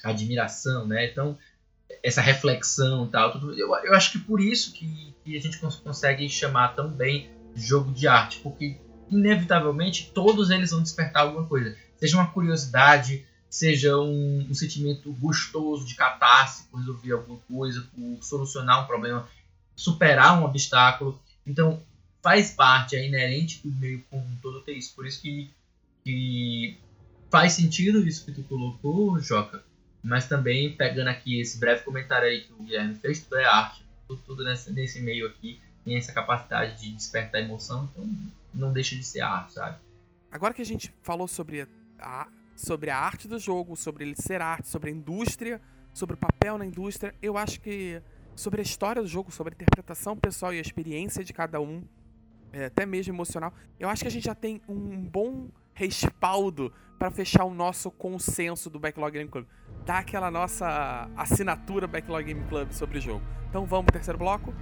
[0.04, 1.10] admiração, né?
[1.10, 1.36] Então,
[2.02, 6.28] essa reflexão tal, tudo, eu, eu acho que por isso que, que a gente consegue
[6.28, 8.78] chamar também jogo de arte, porque
[9.10, 15.84] inevitavelmente todos eles vão despertar alguma coisa, seja uma curiosidade, seja um, um, sentimento gostoso
[15.84, 19.28] de catarse por resolver alguma coisa, por solucionar um problema,
[19.74, 21.20] superar um obstáculo.
[21.44, 21.82] Então,
[22.22, 24.94] faz parte, é inerente do meio como um todo ter isso.
[24.94, 25.50] Por isso que,
[26.04, 26.78] que
[27.28, 29.64] faz sentido isso que tu colocou, Joca,
[30.02, 33.84] mas também pegando aqui esse breve comentário aí que o Guilherme fez, tudo é arte,
[34.06, 38.08] tudo, tudo nesse, nesse meio aqui tem essa capacidade de despertar emoção, então
[38.52, 39.78] não deixa de ser arte, sabe?
[40.30, 41.66] Agora que a gente falou sobre
[41.98, 45.60] a, sobre a arte do jogo, sobre ele ser arte, sobre a indústria,
[45.92, 47.14] sobre o papel na indústria.
[47.20, 48.00] Eu acho que
[48.36, 51.82] sobre a história do jogo, sobre a interpretação pessoal e a experiência de cada um,
[52.52, 57.10] é, até mesmo emocional, eu acho que a gente já tem um bom respaldo para
[57.10, 59.46] fechar o nosso consenso do Backlog Game Club.
[59.84, 63.24] Dar aquela nossa assinatura Backlog Game Club sobre o jogo.
[63.48, 64.54] Então vamos terceiro bloco?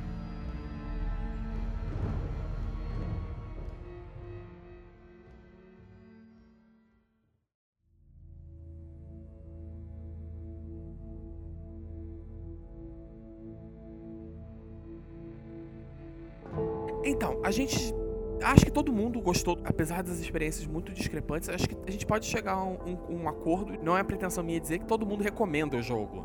[17.49, 17.95] A gente.
[18.41, 21.49] Acho que todo mundo gostou, apesar das experiências muito discrepantes.
[21.49, 23.77] Acho que a gente pode chegar a um, um, um acordo.
[23.83, 26.25] Não é a pretensão minha dizer que todo mundo recomenda o jogo.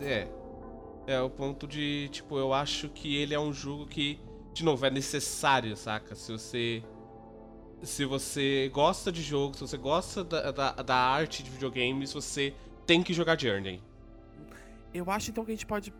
[0.00, 0.28] É.
[1.06, 4.18] É o ponto de, tipo, eu acho que ele é um jogo que,
[4.54, 6.14] de novo, é necessário, saca?
[6.14, 6.82] Se você.
[7.82, 12.54] Se você gosta de jogo, se você gosta da, da, da arte de videogames, você
[12.86, 13.82] tem que jogar Journey.
[14.94, 15.92] Eu acho então que a gente pode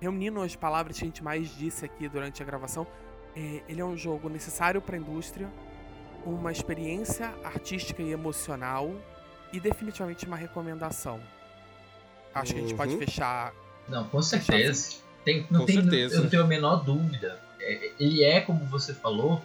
[0.00, 2.86] reunindo as palavras que a gente mais disse aqui durante a gravação,
[3.38, 5.48] é, ele é um jogo necessário para a indústria,
[6.26, 8.92] uma experiência artística e emocional
[9.52, 11.20] e definitivamente uma recomendação.
[12.34, 12.58] Acho uhum.
[12.58, 12.98] que a gente pode uhum.
[12.98, 13.52] fechar.
[13.88, 14.96] Não, com certeza.
[15.24, 16.16] Tem, não com tem, certeza.
[16.16, 17.40] Eu não tenho a menor dúvida.
[17.60, 19.40] É, ele é, como você falou,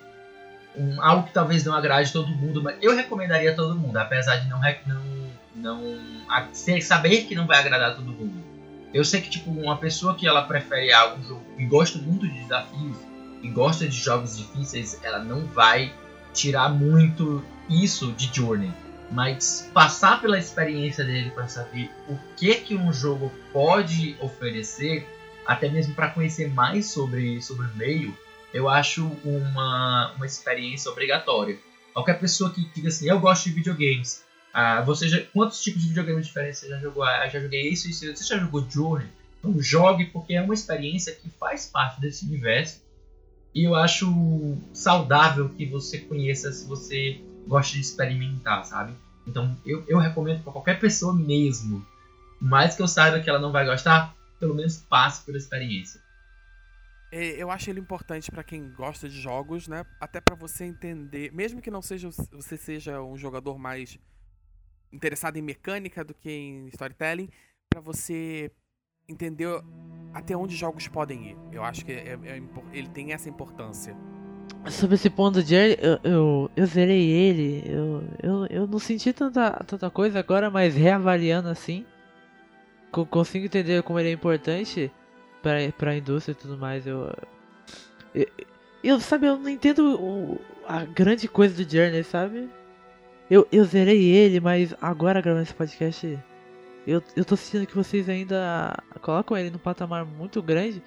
[0.76, 4.38] um, algo que talvez não agrade todo mundo, mas eu recomendaria a todo mundo, apesar
[4.38, 4.60] de não,
[5.56, 8.44] não, não saber que não vai agradar todo mundo.
[8.92, 12.42] Eu sei que, tipo, uma pessoa que ela prefere algo jogo e gosta muito de
[12.42, 13.13] desafios
[13.44, 15.94] e gosta de jogos difíceis, ela não vai
[16.34, 18.72] tirar muito isso de Journey.
[19.12, 25.06] Mas passar pela experiência dele para saber o que que um jogo pode oferecer,
[25.46, 28.18] até mesmo para conhecer mais sobre, sobre o meio,
[28.54, 31.60] eu acho uma, uma experiência obrigatória.
[31.94, 35.90] Qualquer pessoa que diga assim, eu gosto de videogames, ah, você já, quantos tipos de
[35.90, 37.04] videogames diferentes você já jogou?
[37.04, 38.06] Ah, já joguei isso isso.
[38.16, 39.08] Você já jogou Journey?
[39.40, 42.83] Então jogue porque é uma experiência que faz parte desse universo.
[43.54, 48.94] E eu acho saudável que você conheça se você gosta de experimentar, sabe?
[49.28, 51.86] Então eu, eu recomendo para qualquer pessoa mesmo.
[52.42, 56.02] Mais que eu saiba que ela não vai gostar, pelo menos passe pela experiência.
[57.12, 59.86] Eu acho ele importante para quem gosta de jogos, né?
[60.02, 64.00] Até para você entender, mesmo que não seja você seja um jogador mais
[64.92, 67.30] interessado em mecânica do que em storytelling,
[67.70, 68.52] para você
[69.08, 69.48] entender
[70.14, 71.38] até onde jogos podem ir.
[71.52, 73.96] Eu acho que é, é, é ele tem essa importância.
[74.68, 79.52] Sobre esse ponto Jerry, eu, eu, eu zerei ele, eu, eu, eu não senti tanta,
[79.66, 81.86] tanta coisa agora, mas reavaliando assim,
[83.10, 84.92] consigo entender como ele é importante
[85.42, 86.86] pra, pra indústria e tudo mais.
[86.86, 87.14] Eu,
[88.14, 88.28] eu,
[88.84, 92.50] eu sabe, eu não entendo o, a grande coisa do Journey, sabe?
[93.30, 96.20] Eu, eu zerei ele, mas agora gravando esse podcast,
[96.86, 100.82] eu, eu tô sentindo que vocês ainda colocam ele num patamar muito grande.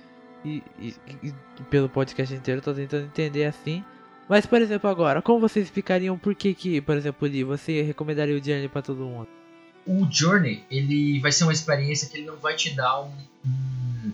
[0.45, 1.35] E, e, e,
[1.71, 3.85] pelo podcast inteiro eu tô tentando entender assim.
[4.29, 8.37] Mas, por exemplo, agora, como vocês explicariam por que, que por exemplo, Lee, você recomendaria
[8.37, 9.29] o Journey para todo mundo?
[9.87, 13.13] O Journey, ele vai ser uma experiência que ele não vai te dar um,
[13.45, 14.13] um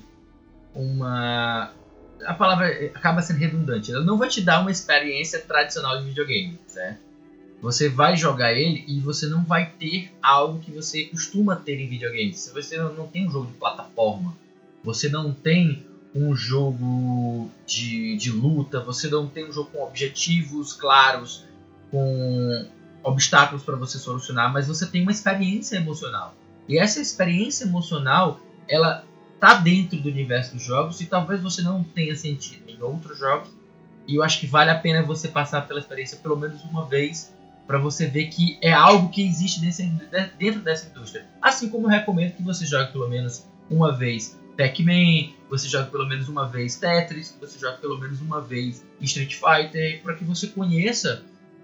[0.74, 1.72] uma
[2.24, 3.92] a palavra acaba sendo redundante.
[3.92, 7.11] Ela não vai te dar uma experiência tradicional de videogame, certo?
[7.62, 11.88] Você vai jogar ele e você não vai ter algo que você costuma ter em
[11.88, 12.50] videogames.
[12.52, 14.36] Você não tem um jogo de plataforma,
[14.82, 20.72] você não tem um jogo de, de luta, você não tem um jogo com objetivos
[20.72, 21.44] claros,
[21.88, 22.66] com
[23.00, 26.34] obstáculos para você solucionar, mas você tem uma experiência emocional.
[26.68, 29.04] E essa experiência emocional, ela
[29.38, 33.50] tá dentro do universo dos jogos e talvez você não tenha sentido em outros jogos.
[34.08, 37.32] E eu acho que vale a pena você passar pela experiência pelo menos uma vez
[37.72, 39.58] para você ver que é algo que existe
[40.38, 41.24] dentro dessa indústria.
[41.40, 46.06] Assim como eu recomendo que você jogue pelo menos uma vez Pac-Man, você jogue pelo
[46.06, 50.48] menos uma vez Tetris, você jogue pelo menos uma vez Street Fighter, para que você
[50.48, 51.22] conheça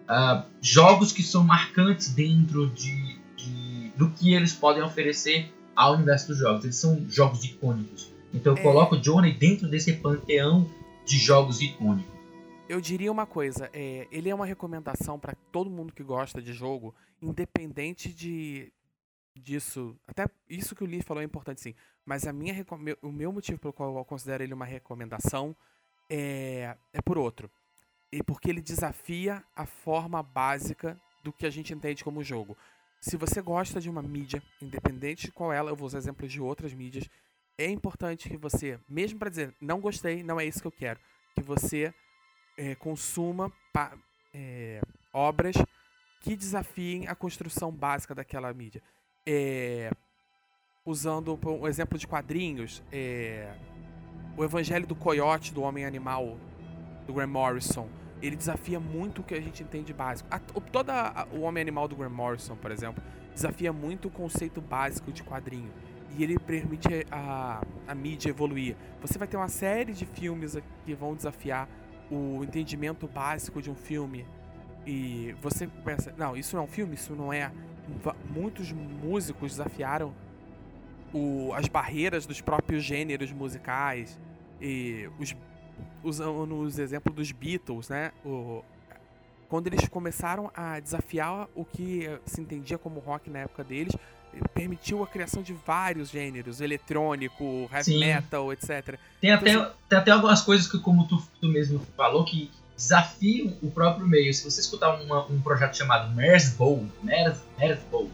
[0.09, 6.29] uh, jogos que são marcantes dentro de, de, do que eles podem oferecer ao universo
[6.29, 6.65] dos jogos.
[6.65, 8.11] Eles são jogos icônicos.
[8.33, 8.63] Então eu é.
[8.63, 10.67] coloco o Johnny dentro desse panteão
[11.05, 12.18] de jogos icônicos.
[12.69, 16.53] Eu diria uma coisa, é, ele é uma recomendação para todo mundo que gosta de
[16.53, 18.71] jogo, independente de
[19.35, 19.97] disso.
[20.07, 21.75] Até isso que o Lee falou é importante sim.
[22.05, 22.55] Mas a minha,
[23.01, 25.57] o meu motivo pelo qual eu considero ele uma recomendação
[26.11, 27.51] é, é por outro.
[28.13, 32.57] E porque ele desafia a forma básica do que a gente entende como jogo.
[33.01, 36.41] Se você gosta de uma mídia, independente de qual ela, eu vou usar exemplos de
[36.41, 37.09] outras mídias,
[37.57, 41.01] é importante que você, mesmo para dizer não gostei, não é isso que eu quero,
[41.35, 41.95] que você
[42.59, 43.53] é, consuma
[44.35, 44.81] é,
[45.13, 45.55] obras
[46.21, 48.83] que desafiem a construção básica daquela mídia.
[49.25, 49.91] É,
[50.85, 53.55] usando um exemplo de quadrinhos, é,
[54.37, 56.37] o Evangelho do Coyote, do Homem Animal,
[57.07, 57.89] do Graham Morrison,
[58.21, 60.29] ele desafia muito o que a gente entende básico.
[60.33, 63.03] A, toda a, o Homem Animal do Graham Morrison, por exemplo,
[63.33, 65.71] desafia muito o conceito básico de quadrinho.
[66.17, 68.75] E ele permite a, a mídia evoluir.
[69.01, 71.69] Você vai ter uma série de filmes que vão desafiar
[72.11, 74.27] o entendimento básico de um filme.
[74.87, 77.51] E você pensa, não, isso não é um filme, isso não é.
[78.31, 80.15] Muitos músicos desafiaram
[81.13, 84.19] o, as barreiras dos próprios gêneros musicais.
[84.61, 85.35] E os
[86.03, 88.13] usando os exemplos dos Beatles, né?
[88.25, 88.63] O,
[89.49, 93.97] quando eles começaram a desafiar o que se entendia como rock na época deles,
[94.55, 98.01] permitiu a criação de vários gêneros, eletrônico, heavy Sim.
[98.01, 98.99] metal, etc.
[99.21, 103.57] Tem, então, até, tem até algumas coisas que, como tu, tu mesmo falou, que desafiam
[103.61, 104.33] o próprio meio.
[104.33, 106.55] Se você escutar uma, um projeto chamado Mers,
[107.59, 108.11] Mers Bowl,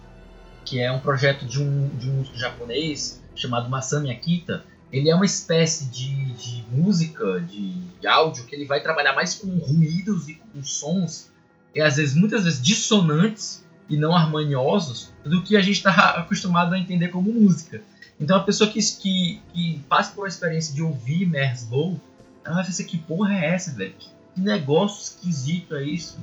[0.64, 5.24] que é um projeto de um, de um japonês chamado Masami Akita, ele é uma
[5.24, 10.34] espécie de, de música, de, de, áudio, que ele vai trabalhar mais com ruídos e
[10.34, 11.30] com sons,
[11.74, 16.74] e às vezes, muitas vezes, dissonantes e não harmoniosos, do que a gente está acostumado
[16.74, 17.82] a entender como música.
[18.18, 22.00] Então, a pessoa que, que, que passa por uma experiência de ouvir Merslow,
[22.44, 23.94] ela vai pensar, que porra é essa, velho?
[24.34, 26.18] Que negócio esquisito é isso?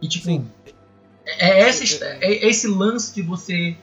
[0.00, 0.48] E, tipo, Sim.
[1.26, 3.76] é, essa, é, é esse lance de você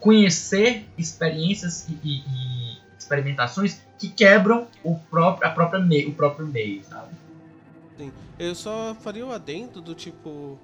[0.00, 6.46] conhecer experiências e, e, e experimentações que quebram o próprio, a própria meio, o próprio
[6.46, 7.12] meio, sabe?
[7.96, 8.12] Sim.
[8.38, 10.58] Eu só faria o adendo do tipo.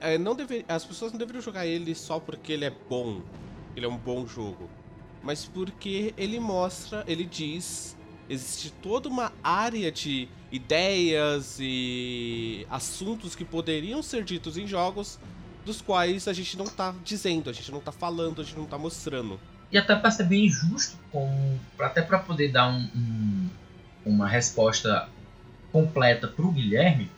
[0.00, 0.36] É, não
[0.68, 3.22] as pessoas não deveriam jogar ele só porque ele é bom.
[3.74, 4.68] Ele é um bom jogo.
[5.22, 7.96] Mas porque ele mostra, ele diz.
[8.28, 15.18] Existe toda uma área de ideias e assuntos que poderiam ser ditos em jogos
[15.64, 18.66] dos quais a gente não tá dizendo, a gente não tá falando, a gente não
[18.66, 19.38] tá mostrando
[19.70, 23.48] e até para ser bem justo, com, até para poder dar um, um,
[24.04, 25.08] uma resposta
[25.72, 27.10] completa para o Guilherme,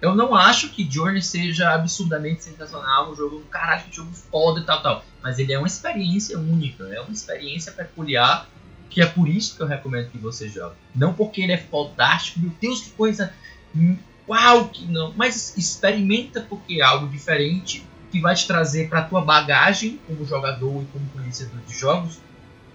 [0.00, 4.64] eu não acho que Journey seja absurdamente sensacional, um jogo, caralho, que jogo foda e
[4.64, 5.04] tal, tal.
[5.22, 8.48] Mas ele é uma experiência única, é uma experiência peculiar,
[8.90, 10.76] que é por isso que eu recomendo que você jogue.
[10.94, 13.32] Não porque ele é fodástico, meu Deus, que coisa.
[14.28, 15.12] Uau, que não.
[15.16, 20.82] Mas experimenta porque é algo diferente que vai te trazer para tua bagagem como jogador
[20.82, 22.18] e como conhecedor de jogos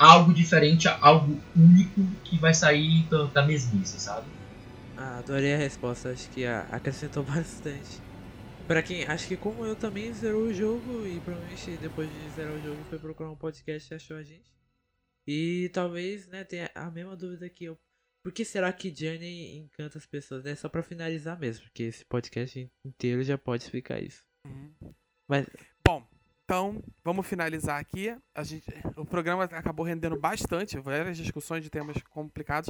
[0.02, 4.26] algo diferente, algo único que vai sair da mesmice, sabe?
[5.04, 8.00] Ah, adorei a resposta, acho que ah, acrescentou bastante.
[8.68, 12.54] Pra quem, acho que como eu também zerou o jogo e provavelmente depois de zerar
[12.54, 14.54] o jogo foi procurar um podcast e achou a gente.
[15.28, 17.80] E talvez, né, tenha a mesma dúvida que eu.
[18.24, 20.46] Por que será que Journey encanta as pessoas?
[20.46, 24.24] É só pra finalizar mesmo, porque esse podcast inteiro já pode explicar isso.
[24.46, 24.94] Uhum.
[25.28, 25.48] Mas
[26.52, 28.14] então vamos finalizar aqui.
[28.36, 28.66] A gente,
[28.98, 32.70] o programa acabou rendendo bastante, várias discussões de temas complicados.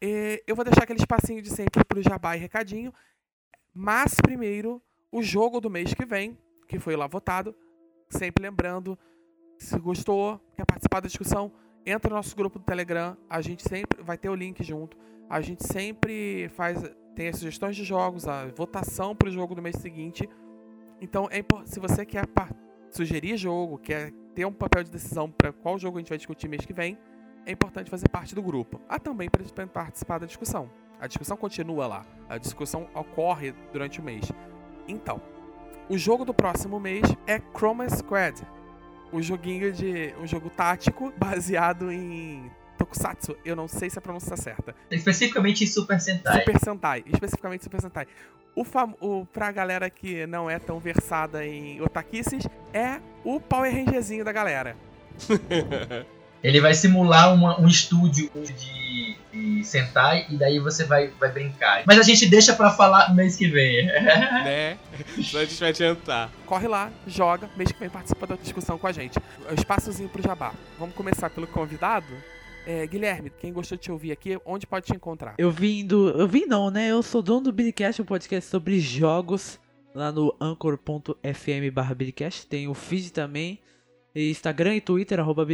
[0.00, 2.94] E eu vou deixar aquele espacinho de sempre pro jabá e recadinho.
[3.74, 4.80] Mas primeiro,
[5.10, 6.38] o jogo do mês que vem,
[6.68, 7.52] que foi lá votado.
[8.08, 8.96] Sempre lembrando,
[9.58, 11.52] se gostou, quer participar da discussão,
[11.84, 13.16] entra no nosso grupo do Telegram.
[13.28, 14.96] A gente sempre vai ter o link junto.
[15.28, 16.80] A gente sempre faz
[17.16, 20.28] tem as sugestões de jogos, a votação pro jogo do mês seguinte.
[21.00, 22.54] Então, é se você quer par-
[22.96, 26.48] sugerir jogo, quer ter um papel de decisão para qual jogo a gente vai discutir
[26.48, 26.98] mês que vem,
[27.44, 28.80] é importante fazer parte do grupo.
[28.88, 30.70] Ah, também para participar da discussão.
[30.98, 32.06] A discussão continua lá.
[32.28, 34.32] A discussão ocorre durante o mês.
[34.88, 35.20] Então,
[35.88, 38.42] o jogo do próximo mês é Chroma Squad.
[39.12, 40.12] O joguinho de.
[40.20, 43.36] um jogo tático baseado em Tokusatsu.
[43.44, 44.74] Eu não sei se a pronúncia está certa.
[44.90, 46.40] Especificamente em Super Sentai.
[46.40, 48.06] Super Sentai, especificamente Super Sentai.
[48.56, 52.42] O, fam o pra galera que não é tão versada em otakices,
[52.72, 54.74] é o Power Rangerzinho da galera.
[56.42, 61.82] Ele vai simular uma- um estúdio de, de Sentai e daí você vai, vai brincar.
[61.86, 63.86] Mas a gente deixa pra falar no mês que vem.
[64.44, 64.78] né?
[65.22, 66.30] Senão a gente vai adiantar.
[66.44, 69.18] Corre lá, joga, mês que vem participa da discussão com a gente.
[69.58, 70.52] Espaçozinho pro jabá.
[70.78, 72.06] Vamos começar pelo convidado.
[72.66, 75.36] É, Guilherme, quem gostou de te ouvir aqui, onde pode te encontrar?
[75.38, 76.10] eu vim do.
[76.10, 76.90] Eu vim não, né?
[76.90, 79.60] Eu sou dono do Billycast, um podcast sobre jogos
[79.94, 81.96] lá no anchor.fm barra.
[82.48, 83.60] Tem o feed também.
[84.14, 85.46] Instagram e Twitter, arroba.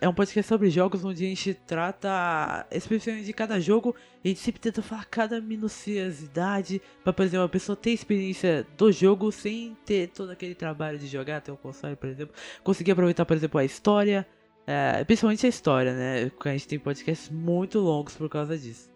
[0.00, 3.94] É um podcast sobre jogos onde a gente trata especificamente de cada jogo.
[4.24, 6.82] A gente sempre tenta falar cada minuciosidade.
[7.04, 11.40] Por exemplo, a pessoa ter experiência do jogo sem ter todo aquele trabalho de jogar,
[11.40, 12.34] ter um console, por exemplo.
[12.64, 14.26] Conseguir aproveitar, por exemplo, a história.
[14.66, 16.30] É, principalmente a história, né?
[16.30, 18.90] Porque a gente tem podcasts muito longos por causa disso.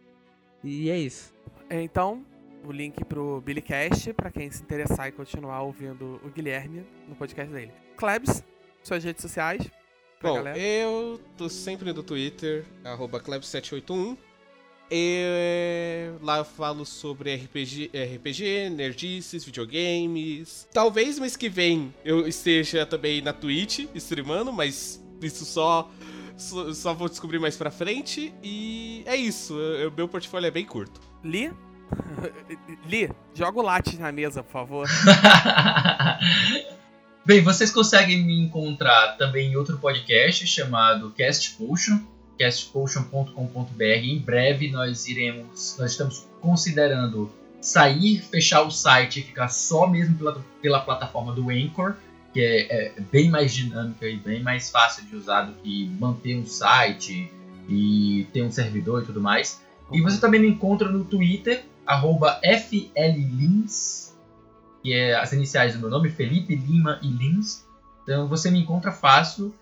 [0.63, 1.33] E é isso.
[1.71, 2.25] Então,
[2.65, 7.53] o link pro Billycast, pra quem se interessar e continuar ouvindo o Guilherme no podcast
[7.53, 7.73] dele.
[7.97, 8.43] Klebs,
[8.83, 9.69] suas redes sociais.
[10.19, 10.59] Pra Bom, galera.
[10.59, 14.17] eu tô sempre no Twitter, arroba Kleb781.
[14.91, 20.69] E lá eu falo sobre RPG, RPG, nerdices, videogames.
[20.73, 25.91] Talvez mês que vem eu esteja também na Twitch streamando, mas isso só,
[26.37, 28.35] só, só vou descobrir mais pra frente.
[28.43, 31.01] E é isso, o meu portfólio é bem curto.
[31.23, 31.53] Li?
[32.89, 34.89] Li, joga o latte na mesa, por favor.
[37.27, 41.99] Bem, vocês conseguem me encontrar também em outro podcast chamado Cast Potion,
[42.39, 43.83] castpotion.com.br.
[43.83, 47.33] Em breve nós iremos, nós estamos considerando
[47.63, 51.95] sair, fechar o site e ficar só mesmo pela, pela plataforma do Anchor,
[52.35, 56.37] que é, é bem mais dinâmica e bem mais fácil de usar do que manter
[56.37, 57.33] um site
[57.69, 59.63] e ter um servidor e tudo mais.
[59.93, 61.65] E você também me encontra no Twitter,
[62.43, 64.15] FLLins,
[64.83, 67.65] que é as iniciais do meu nome, Felipe Lima e Lins.
[68.03, 69.55] Então você me encontra fácil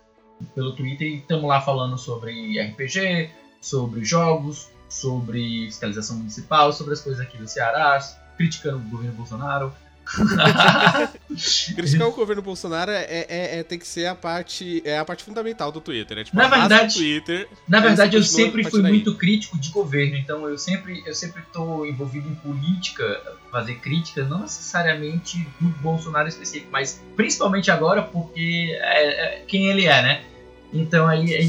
[0.54, 3.30] pelo Twitter e estamos lá falando sobre RPG,
[3.60, 8.00] sobre jogos, sobre fiscalização municipal, sobre as coisas aqui do Ceará,
[8.36, 9.72] criticando o governo Bolsonaro.
[11.74, 15.24] Criticar o governo Bolsonaro é, é- é- tem que ser a parte, é a parte
[15.24, 16.18] fundamental do Twitter.
[16.18, 17.48] É tipo, Na verdade- Twitter.
[17.68, 18.92] Na verdade, eu sempre fui partindo aí.
[18.92, 23.20] muito crítico de governo, então eu sempre eu sempre estou envolvido em política,
[23.50, 29.86] fazer críticas, não necessariamente do Bolsonaro específico, mas principalmente agora porque é, é quem ele
[29.86, 30.24] é, né?
[30.72, 31.48] Então aí é,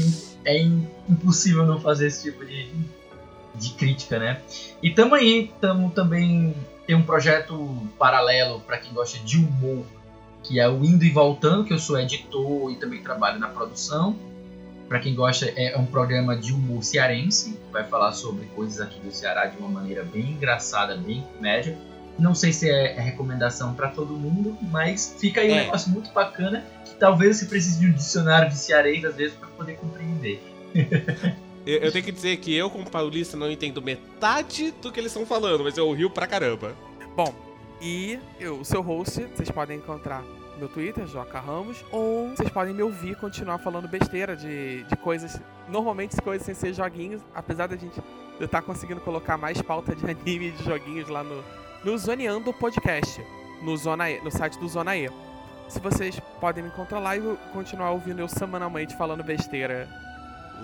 [0.52, 2.68] é im- impossível não fazer esse tipo de,
[3.54, 4.40] de crítica, né?
[4.82, 6.54] E tamo aí, tamo também
[6.86, 9.84] tem um projeto paralelo para quem gosta de humor,
[10.42, 14.14] que é o Indo e Voltando, que eu sou editor e também trabalho na produção.
[14.88, 19.00] Para quem gosta, é um programa de humor cearense, que vai falar sobre coisas aqui
[19.00, 21.76] do Ceará de uma maneira bem engraçada, bem comédia.
[22.18, 25.64] Não sei se é recomendação para todo mundo, mas fica aí um É.
[25.64, 29.48] negócio muito bacana que talvez você precise de um dicionário de cearense às vezes para
[29.48, 30.40] poder compreender.
[31.66, 35.12] Eu, eu tenho que dizer que eu, como paulista, não entendo metade do que eles
[35.12, 36.76] estão falando, mas eu rio pra caramba.
[37.16, 37.34] Bom,
[37.80, 40.22] e eu, o seu host, vocês podem encontrar
[40.54, 44.96] no meu Twitter, Joca Ramos, ou vocês podem me ouvir continuar falando besteira de, de
[44.96, 48.00] coisas, normalmente coisas sem ser joguinhos, apesar da gente
[48.38, 51.42] eu estar conseguindo colocar mais pauta de anime e de joguinhos lá no,
[51.84, 53.22] no Zoneando Podcast,
[53.62, 55.10] no, Zona e, no site do Zona E.
[55.68, 57.20] Se vocês podem me encontrar lá e
[57.52, 59.88] continuar ouvindo eu semanalmente falando besteira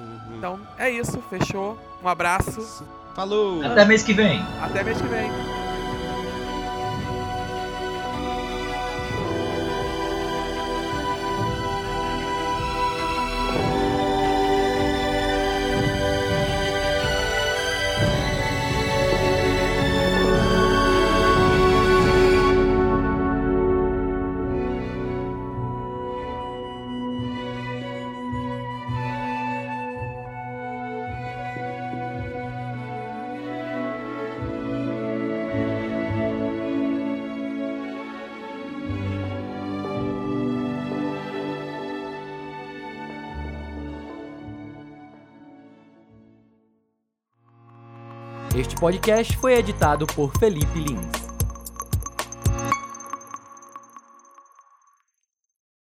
[0.01, 0.37] Uhum.
[0.39, 1.79] Então é isso, fechou.
[2.03, 3.63] Um abraço, Falou!
[3.65, 4.41] Até mês que vem.
[4.63, 5.31] até mês que vem.
[48.81, 51.30] Podcast foi editado por Felipe Lins.